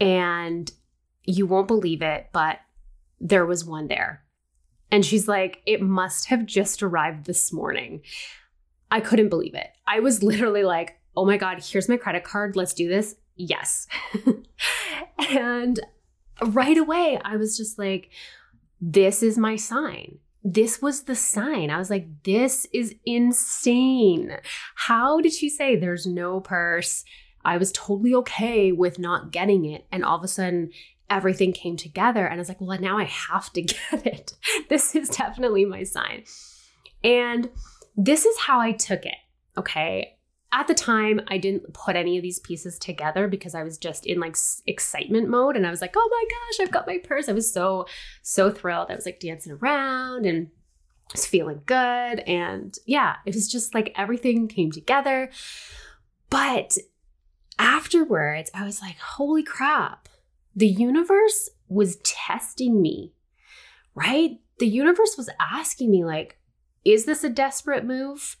And 0.00 0.70
you 1.24 1.46
won't 1.46 1.68
believe 1.68 2.02
it, 2.02 2.28
but 2.32 2.58
there 3.20 3.46
was 3.46 3.64
one 3.64 3.88
there. 3.88 4.22
And 4.90 5.04
she's 5.04 5.26
like, 5.26 5.62
it 5.66 5.80
must 5.80 6.26
have 6.26 6.46
just 6.46 6.82
arrived 6.82 7.24
this 7.24 7.52
morning. 7.52 8.02
I 8.90 9.00
couldn't 9.00 9.28
believe 9.28 9.54
it. 9.54 9.68
I 9.86 10.00
was 10.00 10.22
literally 10.22 10.62
like, 10.62 10.98
oh 11.16 11.24
my 11.24 11.36
God, 11.36 11.62
here's 11.62 11.88
my 11.88 11.96
credit 11.96 12.24
card. 12.24 12.56
Let's 12.56 12.74
do 12.74 12.88
this. 12.88 13.16
Yes. 13.36 13.86
and 15.30 15.80
right 16.42 16.76
away, 16.76 17.18
I 17.24 17.36
was 17.36 17.56
just 17.56 17.78
like, 17.78 18.10
this 18.80 19.22
is 19.22 19.38
my 19.38 19.56
sign. 19.56 20.18
This 20.42 20.82
was 20.82 21.04
the 21.04 21.14
sign. 21.14 21.70
I 21.70 21.78
was 21.78 21.90
like, 21.90 22.22
this 22.24 22.66
is 22.72 22.94
insane. 23.06 24.36
How 24.74 25.20
did 25.20 25.32
she 25.32 25.48
say 25.48 25.74
there's 25.74 26.06
no 26.06 26.40
purse? 26.40 27.04
I 27.44 27.56
was 27.56 27.72
totally 27.72 28.14
okay 28.14 28.72
with 28.72 28.98
not 28.98 29.30
getting 29.30 29.64
it. 29.64 29.86
And 29.90 30.04
all 30.04 30.18
of 30.18 30.24
a 30.24 30.28
sudden, 30.28 30.70
everything 31.08 31.52
came 31.52 31.76
together. 31.76 32.26
And 32.26 32.34
I 32.34 32.38
was 32.38 32.48
like, 32.48 32.60
well, 32.60 32.78
now 32.78 32.98
I 32.98 33.04
have 33.04 33.52
to 33.54 33.62
get 33.62 34.06
it. 34.06 34.34
this 34.68 34.94
is 34.94 35.08
definitely 35.08 35.64
my 35.64 35.82
sign. 35.82 36.24
And 37.02 37.50
this 37.96 38.24
is 38.24 38.38
how 38.40 38.60
I 38.60 38.72
took 38.72 39.06
it. 39.06 39.16
Okay 39.56 40.14
at 40.54 40.66
the 40.68 40.74
time 40.74 41.20
i 41.28 41.36
didn't 41.36 41.74
put 41.74 41.96
any 41.96 42.16
of 42.16 42.22
these 42.22 42.38
pieces 42.38 42.78
together 42.78 43.26
because 43.28 43.54
i 43.54 43.62
was 43.62 43.76
just 43.76 44.06
in 44.06 44.20
like 44.20 44.36
excitement 44.66 45.28
mode 45.28 45.56
and 45.56 45.66
i 45.66 45.70
was 45.70 45.80
like 45.80 45.94
oh 45.96 46.08
my 46.10 46.24
gosh 46.30 46.64
i've 46.64 46.72
got 46.72 46.86
my 46.86 46.98
purse. 46.98 47.28
I 47.28 47.32
was 47.32 47.52
so 47.52 47.86
so 48.22 48.50
thrilled. 48.50 48.90
I 48.90 48.94
was 48.94 49.06
like 49.06 49.20
dancing 49.20 49.52
around 49.52 50.24
and 50.24 50.48
was 51.12 51.26
feeling 51.26 51.60
good 51.66 52.20
and 52.20 52.74
yeah 52.86 53.16
it 53.26 53.34
was 53.34 53.50
just 53.50 53.74
like 53.74 53.92
everything 53.96 54.48
came 54.48 54.70
together. 54.70 55.30
But 56.30 56.78
afterwards 57.58 58.50
i 58.54 58.64
was 58.64 58.80
like 58.80 58.98
holy 58.98 59.42
crap. 59.42 60.08
The 60.56 60.68
universe 60.68 61.50
was 61.68 61.96
testing 62.04 62.80
me 62.80 63.12
right? 63.94 64.40
The 64.58 64.66
universe 64.66 65.16
was 65.16 65.30
asking 65.40 65.90
me 65.90 66.04
like 66.04 66.38
is 66.84 67.06
this 67.06 67.24
a 67.24 67.30
desperate 67.30 67.84
move 67.84 68.36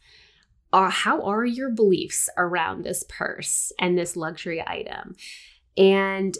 are 0.74 0.90
how 0.90 1.22
are 1.22 1.44
your 1.44 1.70
beliefs 1.70 2.28
around 2.36 2.82
this 2.82 3.04
purse 3.08 3.72
and 3.78 3.96
this 3.96 4.16
luxury 4.16 4.62
item? 4.66 5.14
And 5.76 6.36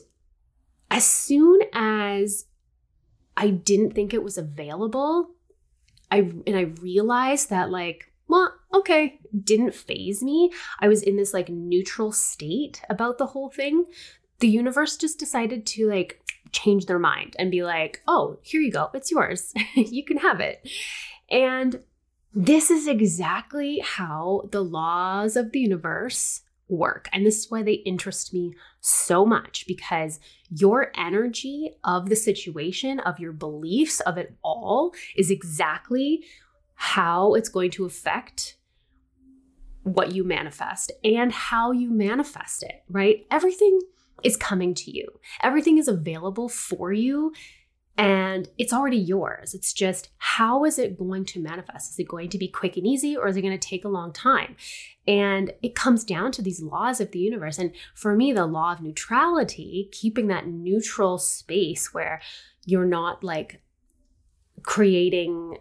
as 0.91 1.07
soon 1.07 1.61
as 1.73 2.47
I 3.37 3.51
didn't 3.51 3.93
think 3.93 4.13
it 4.13 4.25
was 4.25 4.37
available, 4.37 5.31
I 6.11 6.33
and 6.47 6.57
I 6.57 6.63
realized 6.83 7.49
that 7.51 7.71
like, 7.71 8.13
well, 8.27 8.53
okay, 8.75 9.21
didn't 9.45 9.73
phase 9.73 10.21
me. 10.21 10.51
I 10.81 10.89
was 10.89 11.05
in 11.05 11.17
this 11.17 11.33
like 11.33 11.49
neutral 11.49 12.11
state 12.11 12.83
about 12.91 13.19
the 13.19 13.27
whole 13.27 13.51
thing. 13.51 13.85
The 14.41 14.49
universe 14.49 14.97
just 14.97 15.21
decided 15.21 15.65
to 15.67 15.89
like 15.89 16.21
change 16.51 16.87
their 16.87 16.99
mind 16.99 17.37
and 17.39 17.53
be 17.53 17.63
like, 17.63 18.03
"Oh, 18.09 18.39
here 18.43 18.61
you 18.61 18.73
go. 18.73 18.91
It's 18.95 19.13
yours. 19.13 19.55
you 19.77 20.05
can 20.05 20.17
have 20.17 20.41
it." 20.41 20.69
And 21.31 21.81
this 22.35 22.71
is 22.71 22.89
exactly 22.89 23.79
how 23.79 24.49
the 24.51 24.63
laws 24.63 25.37
of 25.37 25.53
the 25.53 25.61
universe 25.61 26.43
work. 26.69 27.09
And 27.13 27.25
this 27.25 27.39
is 27.39 27.51
why 27.51 27.63
they 27.63 27.75
interest 27.75 28.33
me 28.33 28.55
so 28.81 29.25
much 29.25 29.67
because 29.67 30.19
your 30.51 30.91
energy 30.97 31.77
of 31.85 32.09
the 32.09 32.17
situation, 32.17 32.99
of 33.01 33.21
your 33.21 33.33
beliefs, 33.33 34.01
of 34.01 34.19
it 34.19 34.37
all 34.43 34.93
is 35.17 35.31
exactly 35.31 36.25
how 36.75 37.35
it's 37.35 37.49
going 37.49 37.71
to 37.73 37.85
affect 37.85 38.57
what 39.83 40.13
you 40.13 40.25
manifest 40.25 40.91
and 41.05 41.31
how 41.31 41.71
you 41.71 41.91
manifest 41.91 42.63
it, 42.63 42.83
right? 42.89 43.27
Everything 43.31 43.79
is 44.23 44.37
coming 44.37 44.75
to 44.75 44.91
you, 44.91 45.07
everything 45.43 45.79
is 45.79 45.87
available 45.87 46.49
for 46.49 46.93
you 46.93 47.33
and 47.97 48.49
it's 48.59 48.73
already 48.73 48.97
yours. 48.97 49.55
It's 49.55 49.73
just 49.73 50.09
how 50.19 50.65
is 50.65 50.79
it 50.79 50.99
going 50.99 51.25
to 51.27 51.41
manifest? 51.41 51.93
Is 51.93 51.99
it 51.99 52.09
going 52.09 52.29
to 52.31 52.39
be 52.39 52.49
quick 52.49 52.77
and 52.77 52.87
easy 52.87 53.17
or 53.17 53.29
is 53.29 53.37
it 53.37 53.43
going 53.43 53.59
to 53.59 53.69
take 53.69 53.85
a 53.85 53.89
long 53.89 54.13
time? 54.13 54.57
And 55.07 55.53
it 55.63 55.77
comes 55.77 56.03
down 56.03 56.33
to 56.33 56.43
these 56.43 56.61
laws 56.61 57.01
of 57.01 57.13
the 57.13 57.21
universe. 57.21 57.59
And 57.59 57.73
for 57.95 58.17
me, 58.17 58.33
the 58.33 58.47
law 58.47 58.73
of 58.73 58.83
neutrality, 58.83 59.89
keeping 59.93 60.27
that 60.29 60.49
neutral 60.49 61.19
space 61.19 61.95
where 61.95 62.21
you're 62.65 62.87
not 62.87 63.23
like 63.23 63.61
creating 64.63 65.59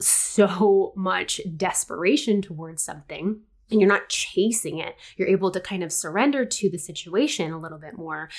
so 0.00 0.92
much 0.96 1.40
desperation 1.56 2.40
towards 2.40 2.82
something 2.82 3.40
and 3.70 3.80
you're 3.80 3.88
not 3.88 4.08
chasing 4.08 4.78
it, 4.78 4.94
you're 5.16 5.28
able 5.28 5.50
to 5.50 5.60
kind 5.60 5.82
of 5.82 5.92
surrender 5.92 6.44
to 6.46 6.70
the 6.70 6.78
situation 6.78 7.52
a 7.52 7.58
little 7.58 7.78
bit 7.78 7.98
more 7.98 8.30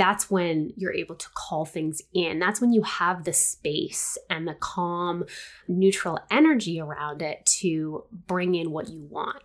that's 0.00 0.30
when 0.30 0.72
you're 0.76 0.94
able 0.94 1.14
to 1.14 1.28
call 1.34 1.66
things 1.66 2.00
in. 2.14 2.38
That's 2.38 2.58
when 2.58 2.72
you 2.72 2.80
have 2.84 3.24
the 3.24 3.34
space 3.34 4.16
and 4.30 4.48
the 4.48 4.54
calm, 4.54 5.26
neutral 5.68 6.18
energy 6.30 6.80
around 6.80 7.20
it 7.20 7.44
to 7.60 8.04
bring 8.10 8.54
in 8.54 8.70
what 8.70 8.88
you 8.88 9.02
want. 9.02 9.42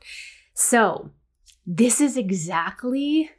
So, 0.53 1.11
this 1.67 1.99
is 1.99 2.15
exactly 2.15 3.31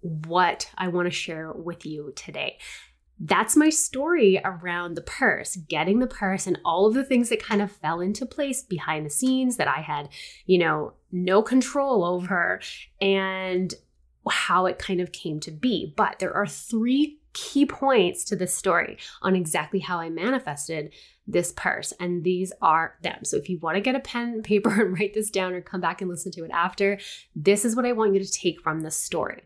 what 0.00 0.68
I 0.76 0.88
want 0.88 1.06
to 1.06 1.12
share 1.12 1.52
with 1.52 1.86
you 1.86 2.12
today. 2.16 2.58
That's 3.20 3.54
my 3.54 3.70
story 3.70 4.40
around 4.44 4.94
the 4.94 5.02
purse, 5.02 5.54
getting 5.54 6.00
the 6.00 6.08
purse 6.08 6.48
and 6.48 6.58
all 6.64 6.86
of 6.86 6.94
the 6.94 7.04
things 7.04 7.28
that 7.28 7.40
kind 7.40 7.62
of 7.62 7.70
fell 7.70 8.00
into 8.00 8.26
place 8.26 8.62
behind 8.62 9.06
the 9.06 9.10
scenes 9.10 9.56
that 9.58 9.68
I 9.68 9.82
had, 9.82 10.08
you 10.46 10.58
know, 10.58 10.94
no 11.12 11.42
control 11.42 12.04
over. 12.04 12.60
And 13.00 13.72
how 14.30 14.66
it 14.66 14.78
kind 14.78 15.00
of 15.00 15.12
came 15.12 15.40
to 15.40 15.50
be. 15.50 15.92
But 15.96 16.18
there 16.18 16.34
are 16.34 16.46
three 16.46 17.18
key 17.32 17.66
points 17.66 18.24
to 18.24 18.36
this 18.36 18.54
story 18.54 18.96
on 19.20 19.36
exactly 19.36 19.80
how 19.80 19.98
I 19.98 20.08
manifested 20.08 20.92
this 21.26 21.52
purse. 21.52 21.92
And 22.00 22.24
these 22.24 22.52
are 22.62 22.96
them. 23.02 23.24
So 23.24 23.36
if 23.36 23.50
you 23.50 23.58
want 23.58 23.76
to 23.76 23.82
get 23.82 23.94
a 23.94 24.00
pen 24.00 24.28
and 24.28 24.44
paper 24.44 24.70
and 24.80 24.98
write 24.98 25.14
this 25.14 25.30
down 25.30 25.52
or 25.52 25.60
come 25.60 25.80
back 25.80 26.00
and 26.00 26.10
listen 26.10 26.32
to 26.32 26.44
it 26.44 26.50
after, 26.52 26.98
this 27.34 27.64
is 27.64 27.76
what 27.76 27.84
I 27.84 27.92
want 27.92 28.14
you 28.14 28.22
to 28.22 28.30
take 28.30 28.60
from 28.60 28.80
this 28.80 28.96
story. 28.96 29.42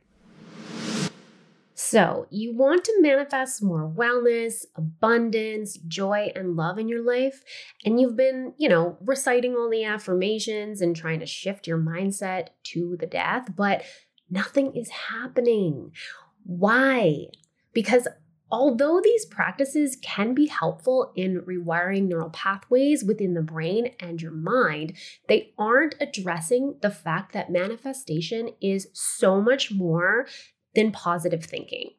So, 1.83 2.27
you 2.29 2.55
want 2.55 2.85
to 2.85 3.01
manifest 3.01 3.63
more 3.63 3.89
wellness, 3.89 4.67
abundance, 4.77 5.79
joy, 5.89 6.31
and 6.37 6.55
love 6.55 6.79
in 6.79 6.91
your 6.91 7.03
life. 7.03 7.43
And 7.87 7.99
you've 7.99 8.17
been, 8.17 8.53
you 8.59 8.69
know, 8.69 8.99
reciting 9.01 9.57
all 9.57 9.71
the 9.71 9.85
affirmations 9.85 10.83
and 10.83 10.95
trying 10.95 11.21
to 11.21 11.27
shift 11.27 11.67
your 11.67 11.79
mindset 11.79 12.49
to 12.65 12.99
the 13.01 13.07
death, 13.07 13.57
but 13.57 13.83
nothing 14.31 14.75
is 14.75 14.91
happening. 14.91 15.93
Why? 16.45 17.27
Because 17.73 18.09
although 18.51 19.01
these 19.03 19.27
practices 19.27 19.97
can 20.03 20.35
be 20.35 20.47
helpful 20.47 21.13
in 21.15 21.43
rewiring 21.43 22.09
neural 22.09 22.31
pathways 22.31 23.05
within 23.05 23.35
the 23.35 23.43
brain 23.43 23.95
and 24.01 24.21
your 24.21 24.33
mind, 24.33 24.95
they 25.29 25.53
aren't 25.59 25.95
addressing 26.01 26.77
the 26.83 26.91
fact 26.91 27.33
that 27.33 27.51
manifestation 27.51 28.51
is 28.61 28.89
so 28.93 29.41
much 29.41 29.71
more 29.71 30.27
than 30.75 30.93
positive 30.93 31.45
thinking. 31.45 31.91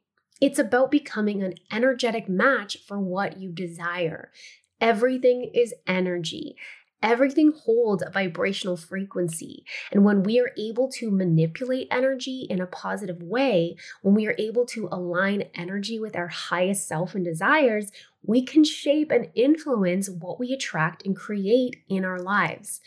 It's 0.42 0.60
about 0.60 0.92
becoming 0.92 1.44
an 1.44 1.54
energetic 1.72 2.28
match 2.28 2.78
for 2.88 3.00
what 3.00 3.38
you 3.38 3.52
desire. 3.52 4.32
Everything 4.80 5.52
is 5.54 5.76
energy. 5.86 6.56
Everything 7.02 7.52
holds 7.52 8.04
a 8.04 8.12
vibrational 8.12 8.78
frequency. 8.78 9.66
And 9.92 10.04
when 10.04 10.24
we 10.24 10.40
are 10.40 10.52
able 10.58 10.90
to 10.94 11.10
manipulate 11.12 11.88
energy 11.90 12.46
in 12.50 12.62
a 12.62 12.68
positive 12.68 13.22
way, 13.22 13.76
when 14.02 14.14
we 14.16 14.28
are 14.28 14.36
able 14.38 14.66
to 14.68 14.88
align 14.92 15.46
energy 15.56 16.00
with 16.00 16.16
our 16.16 16.28
highest 16.28 16.88
self 16.88 17.16
and 17.16 17.26
desires, 17.26 17.92
we 18.24 18.44
can 18.44 18.64
shape 18.64 19.12
and 19.12 19.30
influence 19.34 20.10
what 20.10 20.40
we 20.40 20.54
attract 20.54 21.06
and 21.06 21.16
create 21.16 21.78
in 21.90 22.06
our 22.06 22.20
lives. 22.20 22.82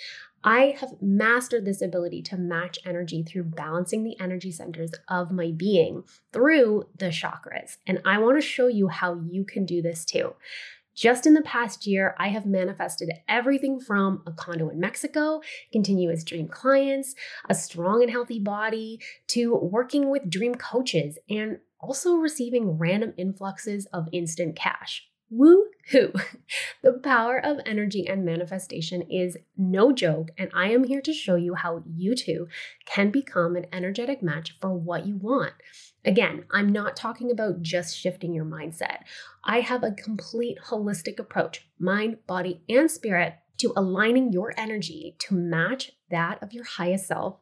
I 0.46 0.76
have 0.78 1.00
mastered 1.00 1.64
this 1.64 1.80
ability 1.80 2.20
to 2.24 2.36
match 2.36 2.78
energy 2.84 3.22
through 3.22 3.44
balancing 3.44 4.04
the 4.04 4.20
energy 4.20 4.52
centers 4.52 4.92
of 5.08 5.30
my 5.30 5.52
being 5.56 6.04
through 6.34 6.88
the 6.98 7.06
chakras. 7.06 7.78
And 7.86 8.02
I 8.04 8.18
want 8.18 8.36
to 8.36 8.46
show 8.46 8.66
you 8.66 8.88
how 8.88 9.22
you 9.26 9.44
can 9.44 9.64
do 9.64 9.80
this 9.80 10.04
too. 10.04 10.34
Just 10.94 11.26
in 11.26 11.34
the 11.34 11.42
past 11.42 11.86
year, 11.86 12.14
I 12.18 12.28
have 12.28 12.46
manifested 12.46 13.10
everything 13.28 13.80
from 13.80 14.22
a 14.26 14.32
condo 14.32 14.68
in 14.68 14.78
Mexico, 14.78 15.40
continuous 15.72 16.22
dream 16.22 16.48
clients, 16.48 17.14
a 17.48 17.54
strong 17.54 18.02
and 18.02 18.10
healthy 18.10 18.38
body, 18.38 19.00
to 19.28 19.54
working 19.56 20.10
with 20.10 20.30
dream 20.30 20.54
coaches 20.54 21.18
and 21.28 21.58
also 21.80 22.16
receiving 22.16 22.78
random 22.78 23.12
influxes 23.16 23.86
of 23.92 24.08
instant 24.12 24.56
cash. 24.56 25.06
Woo 25.30 25.66
hoo! 25.90 26.12
The 26.82 26.92
power 26.92 27.38
of 27.38 27.60
energy 27.64 28.06
and 28.06 28.26
manifestation 28.26 29.02
is 29.10 29.38
no 29.56 29.90
joke, 29.90 30.28
and 30.36 30.50
I 30.54 30.70
am 30.70 30.84
here 30.84 31.00
to 31.00 31.14
show 31.14 31.34
you 31.34 31.54
how 31.54 31.82
you 31.96 32.14
too 32.14 32.46
can 32.84 33.10
become 33.10 33.56
an 33.56 33.66
energetic 33.72 34.22
match 34.22 34.54
for 34.60 34.74
what 34.74 35.06
you 35.06 35.16
want. 35.16 35.54
Again, 36.04 36.44
I'm 36.50 36.68
not 36.68 36.94
talking 36.94 37.30
about 37.30 37.62
just 37.62 37.96
shifting 37.96 38.34
your 38.34 38.44
mindset. 38.44 38.98
I 39.42 39.60
have 39.60 39.82
a 39.82 39.92
complete 39.92 40.58
holistic 40.66 41.18
approach, 41.18 41.66
mind, 41.78 42.18
body, 42.26 42.62
and 42.68 42.90
spirit, 42.90 43.36
to 43.58 43.72
aligning 43.76 44.32
your 44.32 44.52
energy 44.58 45.16
to 45.20 45.34
match 45.34 45.92
that 46.10 46.42
of 46.42 46.52
your 46.52 46.64
highest 46.64 47.06
self, 47.06 47.38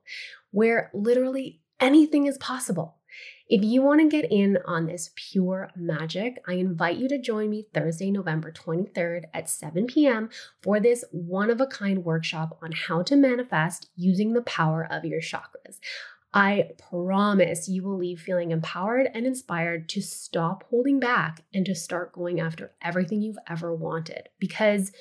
where 0.53 0.90
literally 0.95 1.62
anything 1.81 2.27
is 2.27 2.38
possible. 2.38 2.99
If 3.48 3.62
you 3.62 3.83
want 3.83 4.01
to 4.01 4.09
get 4.09 4.31
in 4.31 4.59
on 4.66 4.87
this 4.87 5.11
pure 5.14 5.70
magic, 5.77 6.42
I 6.46 6.55
invite 6.55 6.96
you 6.96 7.09
to 7.09 7.18
join 7.18 7.51
me 7.51 7.66
Thursday, 7.75 8.11
November 8.11 8.53
23rd 8.53 9.25
at 9.35 9.48
7 9.48 9.87
p.m. 9.87 10.31
for 10.62 10.81
this 10.81 11.05
one 11.11 11.51
of 11.51 11.61
a 11.61 11.66
kind 11.66 12.05
workshop 12.05 12.59
on 12.62 12.72
how 12.72 13.03
to 13.03 13.16
manifest 13.16 13.90
using 13.96 14.33
the 14.33 14.42
power 14.42 14.87
of 14.90 15.05
your 15.05 15.20
chakras. 15.20 15.79
I 16.35 16.70
promise 16.90 17.68
you 17.68 17.83
will 17.83 17.98
leave 17.98 18.20
feeling 18.20 18.53
empowered 18.53 19.11
and 19.12 19.27
inspired 19.27 19.88
to 19.90 20.01
stop 20.01 20.64
holding 20.70 20.98
back 20.98 21.42
and 21.53 21.66
to 21.66 21.75
start 21.75 22.12
going 22.12 22.40
after 22.40 22.72
everything 22.81 23.20
you've 23.20 23.37
ever 23.48 23.75
wanted 23.75 24.31
because 24.38 24.92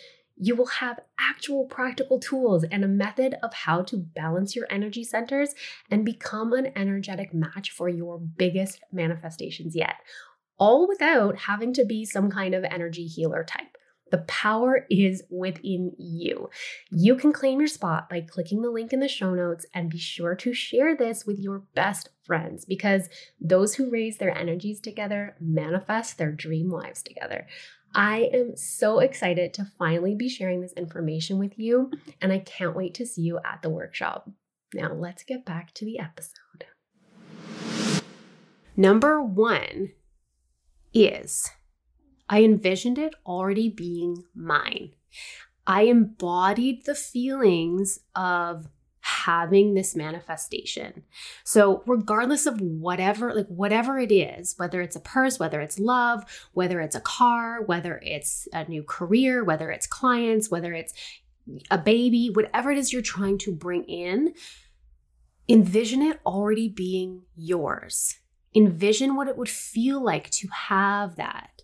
you 0.44 0.56
will 0.56 0.66
have 0.66 1.00
actual 1.20 1.66
practical 1.66 2.20
tools 2.20 2.66
and 2.72 2.84
a 2.84 2.88
method 2.88 3.36
of 3.44 3.54
how 3.54 3.84
to 3.84 3.96
balance 3.96 4.56
your 4.56 4.66
energy 4.72 5.04
centers 5.04 5.54
and 5.92 6.04
become 6.04 6.52
an 6.52 6.72
energetic 6.76 7.32
match 7.32 7.70
for 7.70 7.88
your 7.88 8.18
biggest 8.18 8.82
manifestations 8.92 9.76
yet, 9.76 9.98
all 10.58 10.88
without 10.88 11.38
having 11.38 11.74
to 11.74 11.86
be 11.86 12.04
some 12.06 12.32
kind 12.32 12.56
of 12.56 12.64
energy 12.64 13.06
healer 13.06 13.44
type. 13.44 13.78
The 14.10 14.20
power 14.28 14.86
is 14.90 15.24
within 15.30 15.94
you. 15.98 16.50
You 16.90 17.16
can 17.16 17.32
claim 17.32 17.60
your 17.60 17.68
spot 17.68 18.10
by 18.10 18.22
clicking 18.22 18.62
the 18.62 18.70
link 18.70 18.92
in 18.92 19.00
the 19.00 19.08
show 19.08 19.34
notes 19.34 19.66
and 19.74 19.90
be 19.90 20.00
sure 20.00 20.36
to 20.36 20.54
share 20.54 20.98
this 20.98 21.26
with 21.26 21.40
your 21.40 21.60
best 21.76 22.10
friends 22.24 22.66
because 22.66 23.10
those 23.40 23.76
who 23.76 23.90
raise 23.90 24.18
their 24.18 24.36
energies 24.38 24.82
together 24.82 25.36
manifest 25.40 26.18
their 26.18 26.32
dream 26.32 26.70
lives 26.70 27.02
together. 27.02 27.48
I 27.94 28.30
am 28.34 28.56
so 28.56 29.00
excited 29.00 29.54
to 29.56 29.72
finally 29.78 30.16
be 30.16 30.30
sharing 30.30 30.62
this 30.62 30.74
information 30.74 31.38
with 31.38 31.60
you, 31.60 31.92
and 32.22 32.32
I 32.32 32.40
can't 32.40 32.76
wait 32.76 32.94
to 32.96 33.06
see 33.06 33.22
you 33.22 33.40
at 33.44 33.62
the 33.62 33.70
workshop. 33.70 34.30
Now, 34.74 34.94
let's 34.94 35.24
get 35.24 35.46
back 35.46 35.74
to 35.74 35.86
the 35.86 36.00
episode. 36.00 36.66
Number 38.78 39.22
one 39.22 39.92
is 40.94 41.52
I 42.30 42.44
envisioned 42.44 42.98
it 42.98 43.14
already 43.26 43.68
being 43.68 44.24
mine. 44.34 44.94
I 45.68 45.84
embodied 45.84 46.86
the 46.86 46.96
feelings 46.96 48.00
of 48.16 48.68
having 49.26 49.74
this 49.74 49.96
manifestation. 49.96 51.04
So, 51.44 51.84
regardless 51.86 52.46
of 52.46 52.60
whatever, 52.62 53.34
like 53.34 53.48
whatever 53.48 54.00
it 54.00 54.12
is, 54.12 54.56
whether 54.58 54.82
it's 54.82 54.96
a 54.96 55.02
purse, 55.02 55.40
whether 55.40 55.62
it's 55.62 55.80
love, 55.80 56.24
whether 56.54 56.82
it's 56.82 56.96
a 56.96 57.02
car, 57.02 57.62
whether 57.64 58.00
it's 58.04 58.48
a 58.54 58.68
new 58.68 58.84
career, 58.84 59.44
whether 59.44 59.70
it's 59.72 59.88
clients, 59.88 60.50
whether 60.50 60.74
it's 60.74 60.94
a 61.70 61.78
baby, 61.78 62.30
whatever 62.34 62.72
it 62.72 62.78
is 62.78 62.94
you're 62.94 63.02
trying 63.02 63.38
to 63.40 63.52
bring 63.52 63.84
in, 63.86 64.34
envision 65.50 66.02
it 66.02 66.20
already 66.26 66.70
being 66.70 67.24
yours. 67.36 68.18
Envision 68.54 69.16
what 69.16 69.28
it 69.28 69.38
would 69.38 69.50
feel 69.50 70.04
like 70.04 70.30
to 70.32 70.48
have 70.48 71.16
that. 71.16 71.61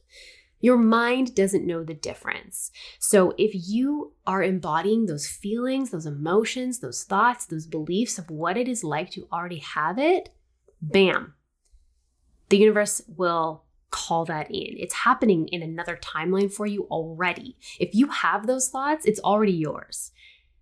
Your 0.59 0.77
mind 0.77 1.35
doesn't 1.35 1.67
know 1.67 1.83
the 1.83 1.93
difference. 1.93 2.71
So 2.99 3.33
if 3.37 3.51
you 3.53 4.13
are 4.25 4.41
embodying 4.41 5.05
those 5.05 5.27
feelings, 5.27 5.91
those 5.91 6.05
emotions, 6.05 6.79
those 6.79 7.03
thoughts, 7.03 7.45
those 7.45 7.67
beliefs 7.67 8.17
of 8.17 8.29
what 8.29 8.57
it 8.57 8.67
is 8.67 8.83
like 8.83 9.11
to 9.11 9.27
already 9.31 9.59
have 9.59 9.99
it, 9.99 10.29
bam, 10.81 11.35
the 12.49 12.57
universe 12.57 13.01
will 13.07 13.63
call 13.91 14.25
that 14.25 14.49
in. 14.49 14.75
It's 14.77 14.93
happening 14.93 15.47
in 15.49 15.61
another 15.61 15.97
timeline 15.97 16.51
for 16.51 16.65
you 16.65 16.83
already. 16.89 17.57
If 17.79 17.93
you 17.93 18.07
have 18.07 18.47
those 18.47 18.69
thoughts, 18.69 19.05
it's 19.05 19.19
already 19.19 19.53
yours. 19.53 20.11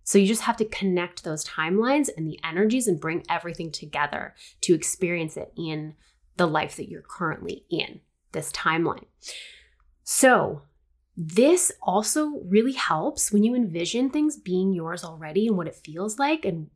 So 0.04 0.18
you 0.18 0.26
just 0.26 0.42
have 0.42 0.56
to 0.58 0.64
connect 0.64 1.24
those 1.24 1.44
timelines 1.44 2.08
and 2.16 2.28
the 2.28 2.38
energies 2.44 2.86
and 2.86 3.00
bring 3.00 3.24
everything 3.28 3.72
together 3.72 4.34
to 4.60 4.74
experience 4.74 5.36
it 5.36 5.52
in 5.56 5.94
the 6.36 6.46
life 6.46 6.76
that 6.76 6.88
you're 6.88 7.02
currently 7.02 7.64
in, 7.70 8.00
this 8.30 8.52
timeline. 8.52 9.06
So, 10.08 10.62
this 11.16 11.72
also 11.82 12.40
really 12.44 12.74
helps 12.74 13.32
when 13.32 13.42
you 13.42 13.56
envision 13.56 14.08
things 14.08 14.36
being 14.36 14.72
yours 14.72 15.02
already 15.02 15.48
and 15.48 15.56
what 15.56 15.66
it 15.66 15.74
feels 15.74 16.18
like 16.18 16.44
and 16.44 16.70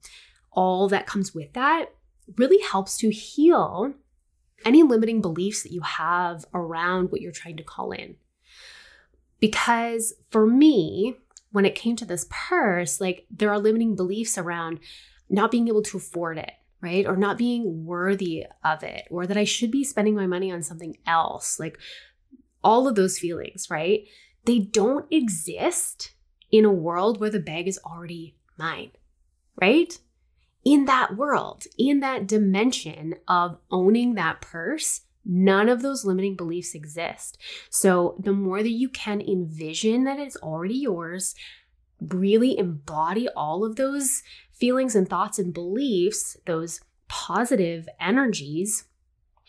all 0.50 0.88
that 0.88 1.06
comes 1.06 1.32
with 1.32 1.52
that 1.52 1.86
really 2.36 2.60
helps 2.60 2.96
to 2.98 3.10
heal 3.10 3.92
any 4.64 4.82
limiting 4.82 5.20
beliefs 5.20 5.62
that 5.62 5.72
you 5.72 5.82
have 5.82 6.44
around 6.52 7.12
what 7.12 7.20
you're 7.20 7.30
trying 7.30 7.56
to 7.58 7.62
call 7.62 7.92
in. 7.92 8.16
Because 9.38 10.14
for 10.30 10.44
me, 10.44 11.16
when 11.52 11.64
it 11.64 11.74
came 11.76 11.94
to 11.96 12.04
this 12.04 12.26
purse, 12.30 13.00
like 13.00 13.26
there 13.30 13.50
are 13.50 13.60
limiting 13.60 13.94
beliefs 13.94 14.36
around 14.36 14.80
not 15.28 15.52
being 15.52 15.68
able 15.68 15.82
to 15.82 15.98
afford 15.98 16.36
it, 16.36 16.52
right? 16.80 17.06
Or 17.06 17.16
not 17.16 17.38
being 17.38 17.84
worthy 17.86 18.46
of 18.64 18.82
it, 18.82 19.06
or 19.08 19.26
that 19.26 19.36
I 19.36 19.44
should 19.44 19.70
be 19.70 19.84
spending 19.84 20.16
my 20.16 20.26
money 20.26 20.50
on 20.50 20.62
something 20.62 20.96
else. 21.06 21.60
Like 21.60 21.78
all 22.62 22.86
of 22.86 22.94
those 22.94 23.18
feelings, 23.18 23.68
right? 23.70 24.04
They 24.44 24.58
don't 24.58 25.06
exist 25.10 26.12
in 26.50 26.64
a 26.64 26.72
world 26.72 27.20
where 27.20 27.30
the 27.30 27.40
bag 27.40 27.68
is 27.68 27.78
already 27.84 28.36
mine, 28.58 28.90
right? 29.60 29.98
In 30.64 30.84
that 30.86 31.16
world, 31.16 31.64
in 31.78 32.00
that 32.00 32.26
dimension 32.26 33.14
of 33.28 33.58
owning 33.70 34.14
that 34.14 34.40
purse, 34.40 35.02
none 35.24 35.68
of 35.68 35.82
those 35.82 36.04
limiting 36.04 36.36
beliefs 36.36 36.74
exist. 36.74 37.38
So 37.70 38.16
the 38.18 38.32
more 38.32 38.62
that 38.62 38.70
you 38.70 38.88
can 38.88 39.20
envision 39.20 40.04
that 40.04 40.18
it's 40.18 40.36
already 40.36 40.76
yours, 40.76 41.34
really 42.00 42.58
embody 42.58 43.28
all 43.28 43.64
of 43.64 43.76
those 43.76 44.22
feelings 44.52 44.94
and 44.94 45.08
thoughts 45.08 45.38
and 45.38 45.54
beliefs, 45.54 46.36
those 46.46 46.80
positive 47.08 47.88
energies, 47.98 48.84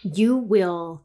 you 0.02 0.36
will 0.36 1.04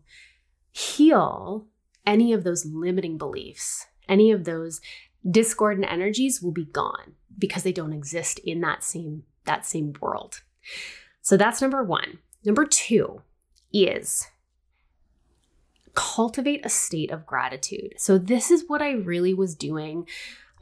heal 0.72 1.66
any 2.06 2.32
of 2.32 2.44
those 2.44 2.64
limiting 2.64 3.18
beliefs, 3.18 3.86
any 4.08 4.30
of 4.30 4.44
those 4.44 4.80
discordant 5.28 5.90
energies 5.90 6.40
will 6.40 6.52
be 6.52 6.64
gone 6.64 7.14
because 7.36 7.64
they 7.64 7.72
don't 7.72 7.92
exist 7.92 8.38
in 8.40 8.60
that 8.60 8.84
same 8.84 9.24
that 9.44 9.66
same 9.66 9.92
world. 10.00 10.42
So 11.22 11.36
that's 11.36 11.60
number 11.60 11.82
1. 11.82 12.18
Number 12.44 12.64
2 12.64 13.20
is 13.72 14.26
cultivate 15.94 16.64
a 16.64 16.68
state 16.68 17.10
of 17.10 17.26
gratitude. 17.26 17.94
So 17.96 18.18
this 18.18 18.50
is 18.50 18.64
what 18.66 18.82
I 18.82 18.92
really 18.92 19.34
was 19.34 19.54
doing 19.54 20.06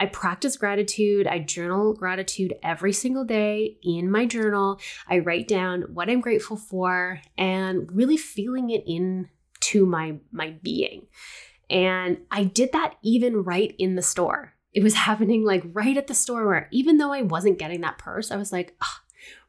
I 0.01 0.07
practice 0.07 0.57
gratitude. 0.57 1.27
I 1.27 1.39
journal 1.39 1.95
gratitude 1.95 2.55
every 2.63 2.93
single 2.93 3.25
day 3.25 3.79
in 3.83 4.11
my 4.11 4.27
journal. 4.27 4.81
I 5.09 5.21
write 5.21 5.47
down 5.47 5.83
what 5.95 6.11
I'm 6.11 6.21
grateful 6.21 6.57
for 6.57 7.21
and 7.39 7.91
really 7.93 8.17
feeling 8.17 8.71
it 8.71 8.83
into 9.65 9.87
my 9.87 10.17
my 10.33 10.55
being. 10.63 11.07
And 11.71 12.19
I 12.31 12.45
did 12.45 12.73
that 12.73 12.97
even 13.03 13.43
right 13.43 13.75
in 13.79 13.95
the 13.95 14.03
store. 14.03 14.55
It 14.73 14.83
was 14.83 14.95
happening 15.09 15.45
like 15.45 15.63
right 15.73 15.97
at 15.97 16.07
the 16.07 16.15
store 16.15 16.47
where 16.47 16.69
even 16.73 16.99
though 16.99 17.13
I 17.13 17.23
wasn't 17.23 17.59
getting 17.59 17.81
that 17.83 17.99
purse, 17.99 18.31
I 18.31 18.37
was 18.37 18.53
like, 18.53 18.75
oh, 18.83 18.99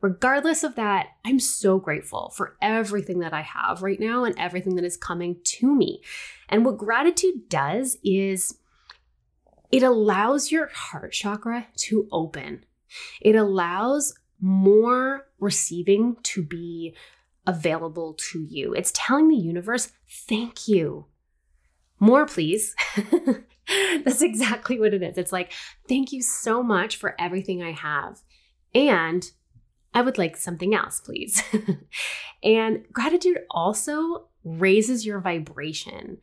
regardless 0.01 0.63
of 0.63 0.75
that, 0.75 1.07
I'm 1.25 1.39
so 1.39 1.79
grateful 1.79 2.31
for 2.35 2.55
everything 2.61 3.19
that 3.19 3.33
I 3.33 3.41
have 3.41 3.83
right 3.83 3.99
now 3.99 4.23
and 4.23 4.37
everything 4.37 4.75
that 4.75 4.85
is 4.85 4.97
coming 4.97 5.37
to 5.43 5.73
me. 5.75 6.01
And 6.49 6.65
what 6.65 6.77
gratitude 6.77 7.49
does 7.49 7.97
is 8.03 8.57
it 9.71 9.83
allows 9.83 10.51
your 10.51 10.67
heart 10.67 11.11
chakra 11.11 11.67
to 11.77 12.07
open. 12.11 12.65
It 13.19 13.35
allows 13.35 14.13
more 14.39 15.27
receiving 15.39 16.17
to 16.23 16.43
be 16.43 16.95
available 17.47 18.13
to 18.31 18.39
you. 18.39 18.73
It's 18.73 18.91
telling 18.93 19.27
the 19.27 19.35
universe, 19.35 19.91
thank 20.09 20.67
you. 20.67 21.05
More, 21.99 22.25
please. 22.25 22.75
That's 24.03 24.21
exactly 24.21 24.79
what 24.79 24.93
it 24.93 25.01
is. 25.01 25.17
It's 25.17 25.31
like, 25.31 25.51
thank 25.87 26.11
you 26.11 26.21
so 26.21 26.61
much 26.61 26.97
for 26.97 27.15
everything 27.19 27.63
I 27.63 27.71
have. 27.71 28.21
And 28.73 29.29
I 29.93 30.01
would 30.01 30.17
like 30.17 30.35
something 30.35 30.75
else, 30.75 30.99
please. 30.99 31.41
and 32.43 32.85
gratitude 32.91 33.39
also 33.49 34.27
raises 34.43 35.05
your 35.05 35.19
vibration 35.19 36.17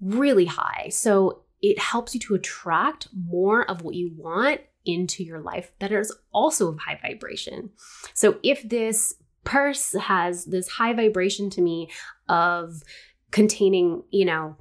really 0.00 0.46
high. 0.46 0.88
So 0.90 1.42
it 1.60 1.78
helps 1.78 2.14
you 2.14 2.20
to 2.20 2.34
attract 2.34 3.08
more 3.14 3.68
of 3.68 3.82
what 3.82 3.94
you 3.94 4.12
want 4.16 4.60
into 4.84 5.24
your 5.24 5.40
life 5.40 5.72
that 5.80 5.90
is 5.90 6.14
also 6.32 6.68
of 6.68 6.78
high 6.78 6.98
vibration. 7.02 7.70
So 8.14 8.38
if 8.42 8.66
this 8.68 9.14
purse 9.46 9.94
has 9.94 10.44
this 10.44 10.68
high 10.68 10.92
vibration 10.92 11.48
to 11.50 11.62
me 11.62 11.88
of 12.28 12.82
containing, 13.30 14.02
you 14.10 14.26
know, 14.26 14.56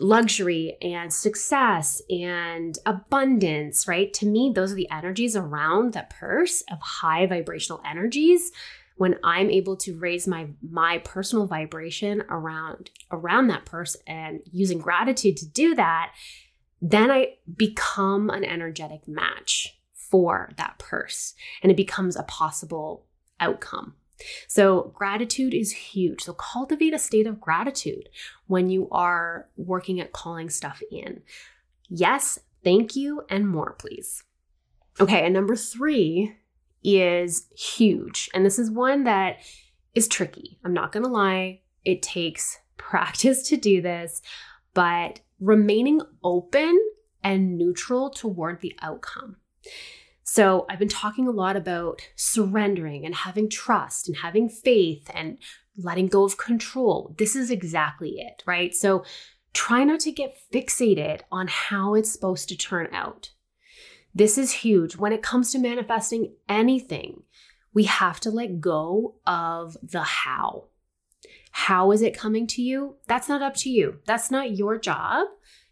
luxury 0.00 0.76
and 0.82 1.12
success 1.12 2.02
and 2.10 2.76
abundance, 2.86 3.86
right? 3.86 4.12
To 4.14 4.26
me, 4.26 4.50
those 4.52 4.72
are 4.72 4.76
the 4.76 4.90
energies 4.90 5.36
around 5.36 5.92
that 5.92 6.10
purse 6.10 6.62
of 6.70 6.80
high 6.80 7.26
vibrational 7.26 7.80
energies 7.88 8.50
when 8.96 9.18
i'm 9.24 9.50
able 9.50 9.76
to 9.76 9.98
raise 9.98 10.28
my 10.28 10.46
my 10.60 10.98
personal 10.98 11.46
vibration 11.46 12.22
around 12.28 12.90
around 13.10 13.46
that 13.48 13.64
purse 13.64 13.96
and 14.06 14.40
using 14.50 14.78
gratitude 14.78 15.36
to 15.36 15.46
do 15.46 15.74
that 15.74 16.12
then 16.80 17.10
i 17.10 17.28
become 17.56 18.30
an 18.30 18.44
energetic 18.44 19.08
match 19.08 19.78
for 19.94 20.50
that 20.56 20.78
purse 20.78 21.34
and 21.62 21.72
it 21.72 21.76
becomes 21.76 22.16
a 22.16 22.22
possible 22.24 23.06
outcome 23.42 23.94
so, 24.48 24.92
gratitude 24.94 25.54
is 25.54 25.72
huge. 25.72 26.22
So, 26.22 26.32
cultivate 26.32 26.94
a 26.94 26.98
state 26.98 27.26
of 27.26 27.40
gratitude 27.40 28.08
when 28.46 28.70
you 28.70 28.88
are 28.90 29.48
working 29.56 30.00
at 30.00 30.12
calling 30.12 30.50
stuff 30.50 30.80
in. 30.90 31.22
Yes, 31.88 32.38
thank 32.64 32.96
you, 32.96 33.22
and 33.28 33.48
more, 33.48 33.72
please. 33.78 34.24
Okay, 35.00 35.24
and 35.24 35.34
number 35.34 35.56
three 35.56 36.36
is 36.84 37.48
huge. 37.56 38.28
And 38.34 38.44
this 38.44 38.58
is 38.58 38.70
one 38.70 39.04
that 39.04 39.38
is 39.94 40.08
tricky. 40.08 40.58
I'm 40.64 40.74
not 40.74 40.92
going 40.92 41.04
to 41.04 41.10
lie. 41.10 41.60
It 41.84 42.02
takes 42.02 42.58
practice 42.76 43.48
to 43.48 43.56
do 43.56 43.80
this, 43.80 44.22
but 44.74 45.20
remaining 45.40 46.00
open 46.22 46.78
and 47.24 47.56
neutral 47.56 48.10
toward 48.10 48.60
the 48.60 48.74
outcome. 48.82 49.36
So, 50.24 50.66
I've 50.70 50.78
been 50.78 50.88
talking 50.88 51.26
a 51.26 51.32
lot 51.32 51.56
about 51.56 52.00
surrendering 52.14 53.04
and 53.04 53.14
having 53.14 53.50
trust 53.50 54.08
and 54.08 54.16
having 54.18 54.48
faith 54.48 55.10
and 55.14 55.38
letting 55.76 56.06
go 56.06 56.24
of 56.24 56.36
control. 56.36 57.14
This 57.18 57.34
is 57.34 57.50
exactly 57.50 58.16
it, 58.18 58.42
right? 58.46 58.74
So, 58.74 59.04
try 59.52 59.84
not 59.84 60.00
to 60.00 60.12
get 60.12 60.36
fixated 60.52 61.20
on 61.30 61.48
how 61.48 61.94
it's 61.94 62.12
supposed 62.12 62.48
to 62.50 62.56
turn 62.56 62.88
out. 62.92 63.30
This 64.14 64.38
is 64.38 64.52
huge. 64.52 64.96
When 64.96 65.12
it 65.12 65.22
comes 65.22 65.50
to 65.52 65.58
manifesting 65.58 66.34
anything, 66.48 67.22
we 67.74 67.84
have 67.84 68.20
to 68.20 68.30
let 68.30 68.60
go 68.60 69.16
of 69.26 69.76
the 69.82 70.02
how. 70.02 70.68
How 71.50 71.92
is 71.92 72.02
it 72.02 72.16
coming 72.16 72.46
to 72.48 72.62
you? 72.62 72.96
That's 73.06 73.28
not 73.28 73.42
up 73.42 73.54
to 73.56 73.70
you. 73.70 73.98
That's 74.06 74.30
not 74.30 74.56
your 74.56 74.78
job. 74.78 75.26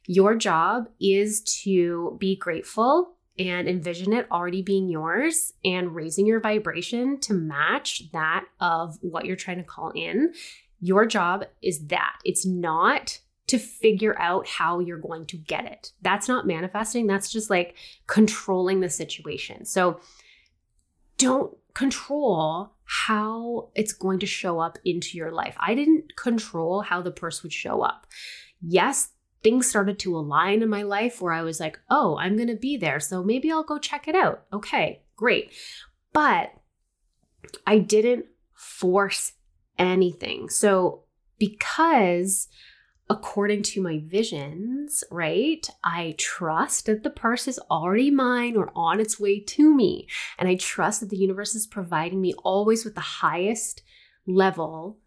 Your 0.06 0.34
job 0.34 0.88
is 1.00 1.42
to 1.62 2.16
be 2.18 2.36
grateful 2.36 3.16
and 3.40 3.66
envision 3.68 4.12
it 4.12 4.26
already 4.30 4.60
being 4.60 4.88
yours 4.88 5.54
and 5.64 5.94
raising 5.94 6.26
your 6.26 6.40
vibration 6.40 7.18
to 7.20 7.32
match 7.32 8.02
that 8.12 8.44
of 8.60 8.98
what 9.00 9.24
you're 9.24 9.34
trying 9.34 9.56
to 9.56 9.64
call 9.64 9.90
in. 9.90 10.34
Your 10.80 11.06
job 11.06 11.46
is 11.62 11.86
that. 11.86 12.18
It's 12.22 12.44
not 12.44 13.18
to 13.46 13.58
figure 13.58 14.16
out 14.20 14.46
how 14.46 14.78
you're 14.78 14.98
going 14.98 15.24
to 15.26 15.38
get 15.38 15.64
it. 15.64 15.92
That's 16.02 16.28
not 16.28 16.46
manifesting, 16.46 17.06
that's 17.06 17.32
just 17.32 17.48
like 17.48 17.74
controlling 18.06 18.80
the 18.80 18.90
situation. 18.90 19.64
So 19.64 20.00
don't 21.16 21.56
control 21.74 22.72
how 22.84 23.70
it's 23.74 23.92
going 23.92 24.18
to 24.18 24.26
show 24.26 24.60
up 24.60 24.78
into 24.84 25.16
your 25.16 25.32
life. 25.32 25.56
I 25.58 25.74
didn't 25.74 26.14
control 26.16 26.82
how 26.82 27.00
the 27.00 27.10
purse 27.10 27.42
would 27.42 27.52
show 27.52 27.80
up. 27.80 28.06
Yes, 28.60 29.10
things 29.42 29.68
started 29.68 29.98
to 30.00 30.16
align 30.16 30.62
in 30.62 30.68
my 30.68 30.82
life 30.82 31.20
where 31.20 31.32
I 31.32 31.42
was 31.42 31.60
like, 31.60 31.78
oh, 31.88 32.16
I'm 32.18 32.36
going 32.36 32.48
to 32.48 32.56
be 32.56 32.76
there. 32.76 33.00
So 33.00 33.22
maybe 33.22 33.50
I'll 33.50 33.62
go 33.62 33.78
check 33.78 34.06
it 34.08 34.14
out. 34.14 34.44
Okay, 34.52 35.02
great. 35.16 35.52
But 36.12 36.52
I 37.66 37.78
didn't 37.78 38.26
force 38.54 39.32
anything. 39.78 40.48
So 40.48 41.04
because 41.38 42.48
according 43.10 43.60
to 43.60 43.82
my 43.82 44.00
visions, 44.06 45.02
right? 45.10 45.68
I 45.82 46.14
trust 46.16 46.86
that 46.86 47.02
the 47.02 47.10
purse 47.10 47.48
is 47.48 47.58
already 47.68 48.08
mine 48.08 48.56
or 48.56 48.70
on 48.76 49.00
its 49.00 49.18
way 49.18 49.40
to 49.40 49.74
me. 49.74 50.06
And 50.38 50.48
I 50.48 50.54
trust 50.54 51.00
that 51.00 51.10
the 51.10 51.16
universe 51.16 51.56
is 51.56 51.66
providing 51.66 52.20
me 52.20 52.34
always 52.44 52.84
with 52.84 52.94
the 52.94 53.00
highest 53.00 53.82
level 54.28 55.00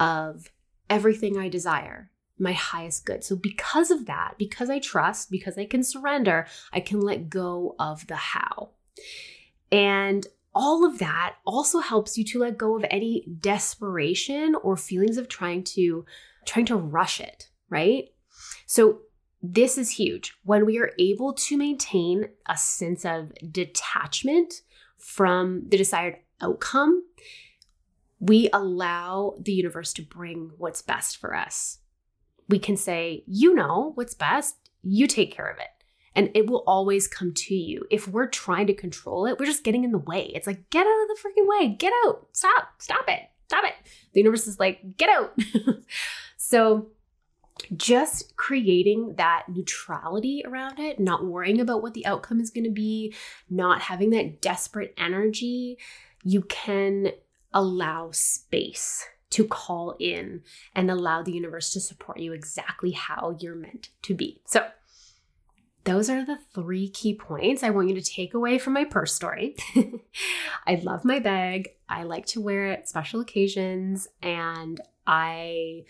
of 0.00 0.50
everything 0.90 1.38
I 1.38 1.48
desire, 1.48 2.10
my 2.38 2.52
highest 2.52 3.06
good. 3.06 3.24
So, 3.24 3.36
because 3.36 3.90
of 3.90 4.06
that, 4.06 4.34
because 4.38 4.70
I 4.70 4.78
trust, 4.78 5.30
because 5.30 5.56
I 5.58 5.66
can 5.66 5.82
surrender, 5.82 6.46
I 6.72 6.80
can 6.80 7.00
let 7.00 7.30
go 7.30 7.74
of 7.78 8.06
the 8.06 8.16
how. 8.16 8.70
And 9.70 10.26
all 10.54 10.84
of 10.84 10.98
that 10.98 11.36
also 11.44 11.80
helps 11.80 12.16
you 12.16 12.24
to 12.24 12.38
let 12.40 12.58
go 12.58 12.76
of 12.76 12.84
any 12.90 13.26
desperation 13.40 14.54
or 14.62 14.76
feelings 14.76 15.16
of 15.16 15.28
trying 15.28 15.64
to 15.64 16.04
trying 16.44 16.66
to 16.66 16.76
rush 16.76 17.20
it, 17.20 17.48
right? 17.68 18.10
So 18.66 19.00
this 19.42 19.76
is 19.76 19.90
huge. 19.90 20.34
When 20.44 20.64
we 20.64 20.78
are 20.78 20.92
able 20.98 21.32
to 21.34 21.56
maintain 21.56 22.28
a 22.46 22.56
sense 22.56 23.04
of 23.04 23.32
detachment 23.50 24.62
from 24.96 25.68
the 25.68 25.76
desired 25.76 26.16
outcome, 26.40 27.04
we 28.20 28.48
allow 28.52 29.36
the 29.38 29.52
universe 29.52 29.92
to 29.94 30.02
bring 30.02 30.52
what's 30.56 30.82
best 30.82 31.18
for 31.18 31.34
us. 31.34 31.78
We 32.48 32.58
can 32.58 32.76
say, 32.76 33.24
you 33.26 33.54
know 33.54 33.92
what's 33.94 34.14
best, 34.14 34.56
you 34.82 35.06
take 35.06 35.34
care 35.34 35.50
of 35.50 35.58
it. 35.58 35.68
And 36.16 36.30
it 36.34 36.48
will 36.48 36.62
always 36.66 37.08
come 37.08 37.32
to 37.34 37.54
you. 37.54 37.86
If 37.90 38.06
we're 38.06 38.28
trying 38.28 38.68
to 38.68 38.74
control 38.74 39.26
it, 39.26 39.38
we're 39.38 39.46
just 39.46 39.64
getting 39.64 39.82
in 39.82 39.90
the 39.90 39.98
way. 39.98 40.30
It's 40.34 40.46
like, 40.46 40.70
get 40.70 40.86
out 40.86 41.02
of 41.02 41.08
the 41.08 41.18
freaking 41.20 41.48
way, 41.48 41.74
get 41.76 41.92
out, 42.06 42.28
stop, 42.32 42.68
stop 42.78 43.08
it, 43.08 43.22
stop 43.48 43.64
it. 43.64 43.74
The 44.12 44.20
universe 44.20 44.46
is 44.46 44.60
like, 44.60 44.96
get 44.96 45.08
out. 45.08 45.36
So, 46.46 46.88
just 47.74 48.36
creating 48.36 49.14
that 49.16 49.44
neutrality 49.48 50.44
around 50.46 50.78
it, 50.78 51.00
not 51.00 51.24
worrying 51.24 51.58
about 51.58 51.82
what 51.82 51.94
the 51.94 52.04
outcome 52.04 52.38
is 52.38 52.50
going 52.50 52.64
to 52.64 52.70
be, 52.70 53.14
not 53.48 53.80
having 53.80 54.10
that 54.10 54.42
desperate 54.42 54.92
energy, 54.98 55.78
you 56.22 56.42
can 56.42 57.12
allow 57.54 58.10
space 58.12 59.06
to 59.34 59.44
call 59.44 59.96
in 59.98 60.42
and 60.76 60.90
allow 60.90 61.22
the 61.22 61.32
universe 61.32 61.72
to 61.72 61.80
support 61.80 62.20
you 62.20 62.32
exactly 62.32 62.92
how 62.92 63.36
you're 63.40 63.56
meant 63.56 63.88
to 64.02 64.14
be. 64.14 64.40
So, 64.46 64.64
those 65.82 66.08
are 66.08 66.24
the 66.24 66.38
three 66.54 66.88
key 66.88 67.14
points 67.14 67.62
I 67.62 67.70
want 67.70 67.88
you 67.88 67.94
to 67.94 68.00
take 68.00 68.32
away 68.32 68.58
from 68.58 68.72
my 68.72 68.84
purse 68.84 69.12
story. 69.12 69.56
I 70.66 70.76
love 70.76 71.04
my 71.04 71.18
bag. 71.18 71.70
I 71.88 72.04
like 72.04 72.26
to 72.26 72.40
wear 72.40 72.68
it 72.68 72.88
special 72.88 73.20
occasions 73.20 74.08
and 74.22 74.80
I 75.06 75.84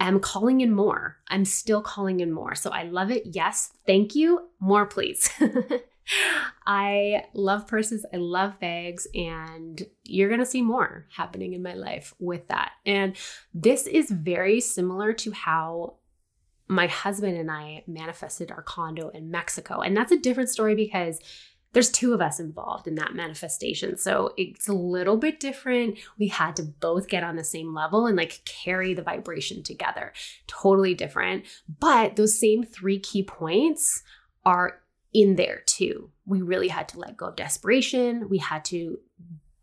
am 0.00 0.20
calling 0.20 0.62
in 0.62 0.72
more. 0.72 1.18
I'm 1.28 1.44
still 1.44 1.82
calling 1.82 2.20
in 2.20 2.32
more. 2.32 2.54
So 2.54 2.70
I 2.70 2.84
love 2.84 3.10
it. 3.10 3.24
Yes. 3.26 3.72
Thank 3.84 4.14
you. 4.14 4.48
More, 4.58 4.86
please. 4.86 5.28
I 6.66 7.24
love 7.34 7.66
purses. 7.66 8.04
I 8.12 8.16
love 8.16 8.58
bags. 8.60 9.06
And 9.14 9.84
you're 10.04 10.36
to 10.36 10.46
see 10.46 10.62
more 10.62 11.06
happening 11.16 11.52
in 11.52 11.62
my 11.62 11.74
life 11.74 12.14
with 12.18 12.48
that. 12.48 12.72
And 12.84 13.16
this 13.54 13.86
is 13.86 14.10
very 14.10 14.60
similar 14.60 15.12
to 15.14 15.32
how 15.32 15.94
my 16.68 16.86
husband 16.86 17.36
and 17.36 17.50
I 17.50 17.84
manifested 17.86 18.50
our 18.50 18.62
condo 18.62 19.08
in 19.10 19.30
Mexico. 19.30 19.80
And 19.80 19.96
that's 19.96 20.12
a 20.12 20.18
different 20.18 20.50
story 20.50 20.74
because 20.74 21.20
there's 21.72 21.90
two 21.90 22.14
of 22.14 22.20
us 22.20 22.40
involved 22.40 22.88
in 22.88 22.94
that 22.94 23.14
manifestation. 23.14 23.98
So 23.98 24.32
it's 24.36 24.66
a 24.66 24.72
little 24.72 25.16
bit 25.16 25.38
different. 25.38 25.98
We 26.18 26.28
had 26.28 26.56
to 26.56 26.62
both 26.62 27.06
get 27.08 27.22
on 27.22 27.36
the 27.36 27.44
same 27.44 27.74
level 27.74 28.06
and 28.06 28.16
like 28.16 28.40
carry 28.44 28.94
the 28.94 29.02
vibration 29.02 29.62
together. 29.62 30.12
Totally 30.46 30.94
different. 30.94 31.44
But 31.78 32.16
those 32.16 32.40
same 32.40 32.64
three 32.64 32.98
key 32.98 33.22
points 33.22 34.02
are 34.44 34.80
in 35.16 35.36
there 35.36 35.62
too. 35.64 36.10
We 36.26 36.42
really 36.42 36.68
had 36.68 36.88
to 36.90 36.98
let 36.98 37.16
go 37.16 37.26
of 37.26 37.36
desperation. 37.36 38.28
We 38.28 38.36
had 38.36 38.66
to 38.66 38.98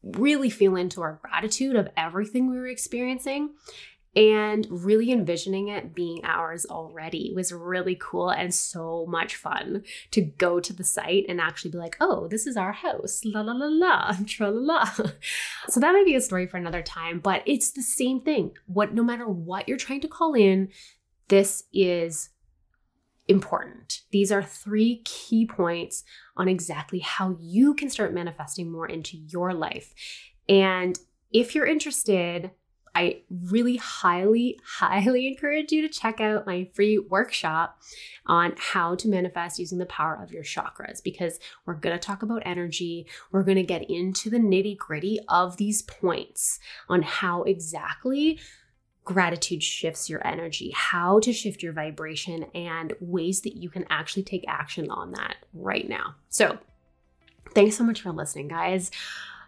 really 0.01 0.49
feel 0.49 0.75
into 0.75 1.01
our 1.01 1.19
gratitude 1.21 1.75
of 1.75 1.89
everything 1.95 2.49
we 2.49 2.57
were 2.57 2.67
experiencing 2.67 3.51
and 4.15 4.67
really 4.69 5.11
envisioning 5.11 5.69
it 5.69 5.93
being 5.93 6.21
ours 6.23 6.65
already 6.65 7.31
was 7.35 7.51
really 7.51 7.97
cool 7.99 8.29
and 8.29 8.53
so 8.53 9.05
much 9.07 9.35
fun 9.35 9.83
to 10.11 10.21
go 10.21 10.59
to 10.59 10.73
the 10.73 10.83
site 10.83 11.25
and 11.29 11.39
actually 11.39 11.71
be 11.71 11.77
like, 11.77 11.97
oh, 11.99 12.27
this 12.27 12.45
is 12.45 12.57
our 12.57 12.71
house, 12.71 13.21
la 13.23 13.41
la 13.41 13.53
la 13.53 13.67
la, 13.67 14.15
tra 14.27 14.49
la 14.49 14.73
la. 14.73 14.89
So 15.69 15.79
that 15.79 15.93
might 15.93 16.05
be 16.05 16.15
a 16.15 16.21
story 16.21 16.47
for 16.47 16.57
another 16.57 16.81
time, 16.81 17.19
but 17.19 17.43
it's 17.45 17.71
the 17.71 17.81
same 17.81 18.19
thing. 18.21 18.51
What 18.65 18.93
no 18.93 19.03
matter 19.03 19.27
what 19.27 19.67
you're 19.67 19.77
trying 19.77 20.01
to 20.01 20.07
call 20.07 20.33
in, 20.33 20.69
this 21.27 21.63
is 21.71 22.29
important. 23.27 24.01
These 24.11 24.31
are 24.31 24.43
three 24.43 25.01
key 25.05 25.45
points 25.45 26.03
on 26.35 26.47
exactly 26.47 26.99
how 26.99 27.37
you 27.39 27.73
can 27.73 27.89
start 27.89 28.13
manifesting 28.13 28.71
more 28.71 28.87
into 28.87 29.17
your 29.17 29.53
life. 29.53 29.93
And 30.49 30.99
if 31.31 31.55
you're 31.55 31.65
interested, 31.65 32.51
I 32.95 33.21
really 33.29 33.77
highly, 33.77 34.59
highly 34.65 35.27
encourage 35.27 35.71
you 35.71 35.81
to 35.81 35.89
check 35.89 36.21
out 36.21 36.45
my 36.45 36.69
free 36.73 36.97
workshop 36.97 37.79
on 38.25 38.53
how 38.57 38.95
to 38.95 39.07
manifest 39.07 39.59
using 39.59 39.79
the 39.79 39.85
power 39.85 40.19
of 40.21 40.31
your 40.31 40.43
chakras 40.43 41.03
because 41.03 41.39
we're 41.65 41.73
going 41.73 41.97
to 41.97 42.05
talk 42.05 42.23
about 42.23 42.43
energy. 42.45 43.07
We're 43.31 43.43
going 43.43 43.57
to 43.57 43.63
get 43.63 43.89
into 43.89 44.29
the 44.29 44.37
nitty 44.37 44.77
gritty 44.77 45.19
of 45.27 45.57
these 45.57 45.81
points 45.81 46.59
on 46.87 47.01
how 47.01 47.43
exactly 47.43 48.39
gratitude 49.03 49.61
shifts 49.61 50.09
your 50.09 50.25
energy, 50.25 50.71
how 50.75 51.19
to 51.19 51.33
shift 51.33 51.61
your 51.61 51.73
vibration, 51.73 52.45
and 52.55 52.93
ways 52.99 53.41
that 53.41 53.57
you 53.57 53.69
can 53.69 53.85
actually 53.89 54.23
take 54.23 54.45
action 54.47 54.89
on 54.89 55.11
that 55.11 55.37
right 55.53 55.87
now. 55.87 56.15
So, 56.29 56.57
thanks 57.53 57.77
so 57.77 57.83
much 57.83 58.01
for 58.01 58.11
listening, 58.11 58.47
guys. 58.47 58.91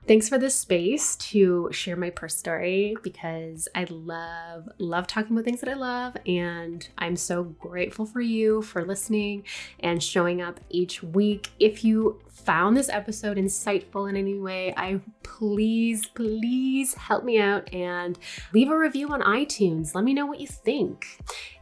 Thanks 0.08 0.30
for 0.30 0.38
this 0.38 0.54
space 0.54 1.15
to 1.15 1.68
share 1.72 1.96
my 1.96 2.12
purse 2.12 2.36
story 2.36 2.96
because 3.02 3.68
I 3.74 3.88
love, 3.89 4.70
love 4.78 5.08
talking 5.08 5.32
about 5.32 5.46
things 5.46 5.62
that 5.62 5.70
I 5.70 5.74
love. 5.74 6.15
And 6.28 6.88
I'm 7.00 7.15
so 7.15 7.44
grateful 7.44 8.06
for 8.06 8.22
you 8.22 8.62
for 8.62 8.86
listening 8.86 9.46
and 9.80 10.04
showing 10.04 10.44
up 10.44 10.60
each 10.70 11.02
week. 11.02 11.50
If 11.60 11.84
you 11.84 12.22
found 12.30 12.78
this 12.78 12.88
episode 12.88 13.38
insightful 13.38 14.08
in 14.08 14.15
any 14.15 14.38
way, 14.38 14.76
I 14.78 15.00
please, 15.24 16.06
please 16.06 16.94
help 16.94 17.24
me 17.24 17.39
out 17.39 17.74
and 17.74 18.20
leave 18.54 18.70
a 18.70 18.78
review 18.78 19.10
on 19.10 19.22
iTunes. 19.22 19.96
Let 19.96 20.04
me 20.04 20.13
know 20.13 20.28
what 20.28 20.39
you 20.39 20.46
think 20.46 21.18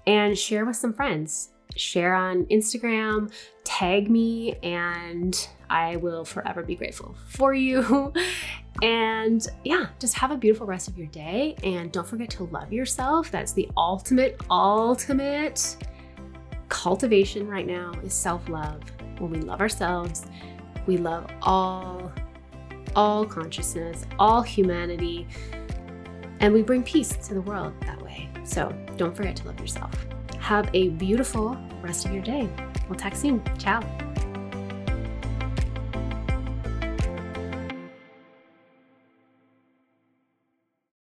and 0.06 0.38
share 0.38 0.66
with 0.66 0.76
some 0.76 0.92
friends 0.92 1.53
share 1.76 2.14
on 2.14 2.46
Instagram, 2.46 3.32
tag 3.64 4.10
me, 4.10 4.54
and 4.64 5.48
I 5.70 5.96
will 5.98 6.26
forever 6.26 6.64
be 6.64 6.76
grateful 6.76 7.16
for 7.28 7.54
you. 7.54 8.14
And 8.82 9.48
yeah, 9.64 9.88
just 10.00 10.16
have 10.16 10.32
a 10.32 10.38
beautiful 10.38 10.66
rest 10.66 10.88
of 10.88 10.98
your 10.98 11.08
day. 11.08 11.56
And 11.64 11.92
don't 11.92 12.08
forget 12.08 12.30
to 12.32 12.46
love 12.46 12.74
yourself. 12.74 13.30
That's 13.30 13.54
the 13.54 13.70
ultimate, 13.78 14.42
ultimate 14.50 15.78
cultivation 16.70 17.48
right 17.48 17.68
now 17.68 17.92
is 18.04 18.14
self 18.14 18.50
love. 18.50 18.82
When 19.20 19.30
we 19.32 19.40
love 19.40 19.62
ourselves, 19.62 20.26
we 20.88 20.98
love 20.98 21.28
all, 21.44 22.12
all 22.96 23.26
consciousness, 23.26 24.06
all 24.20 24.42
humanity, 24.42 25.28
and 26.40 26.52
we 26.52 26.62
bring 26.62 26.84
peace 26.84 27.16
to 27.28 27.34
the 27.34 27.42
world 27.42 27.74
that 27.82 28.02
way. 28.02 28.30
So 28.44 28.76
don't 28.98 29.16
forget 29.16 29.36
to 29.38 29.48
love 29.48 29.60
yourself. 29.60 29.94
Have 30.44 30.70
a 30.74 30.90
beautiful 30.90 31.58
rest 31.82 32.06
of 32.06 32.12
your 32.12 32.22
day. 32.22 32.50
We'll 32.90 33.00
talk 33.00 33.16
soon. 33.16 33.42
Ciao. 33.58 33.80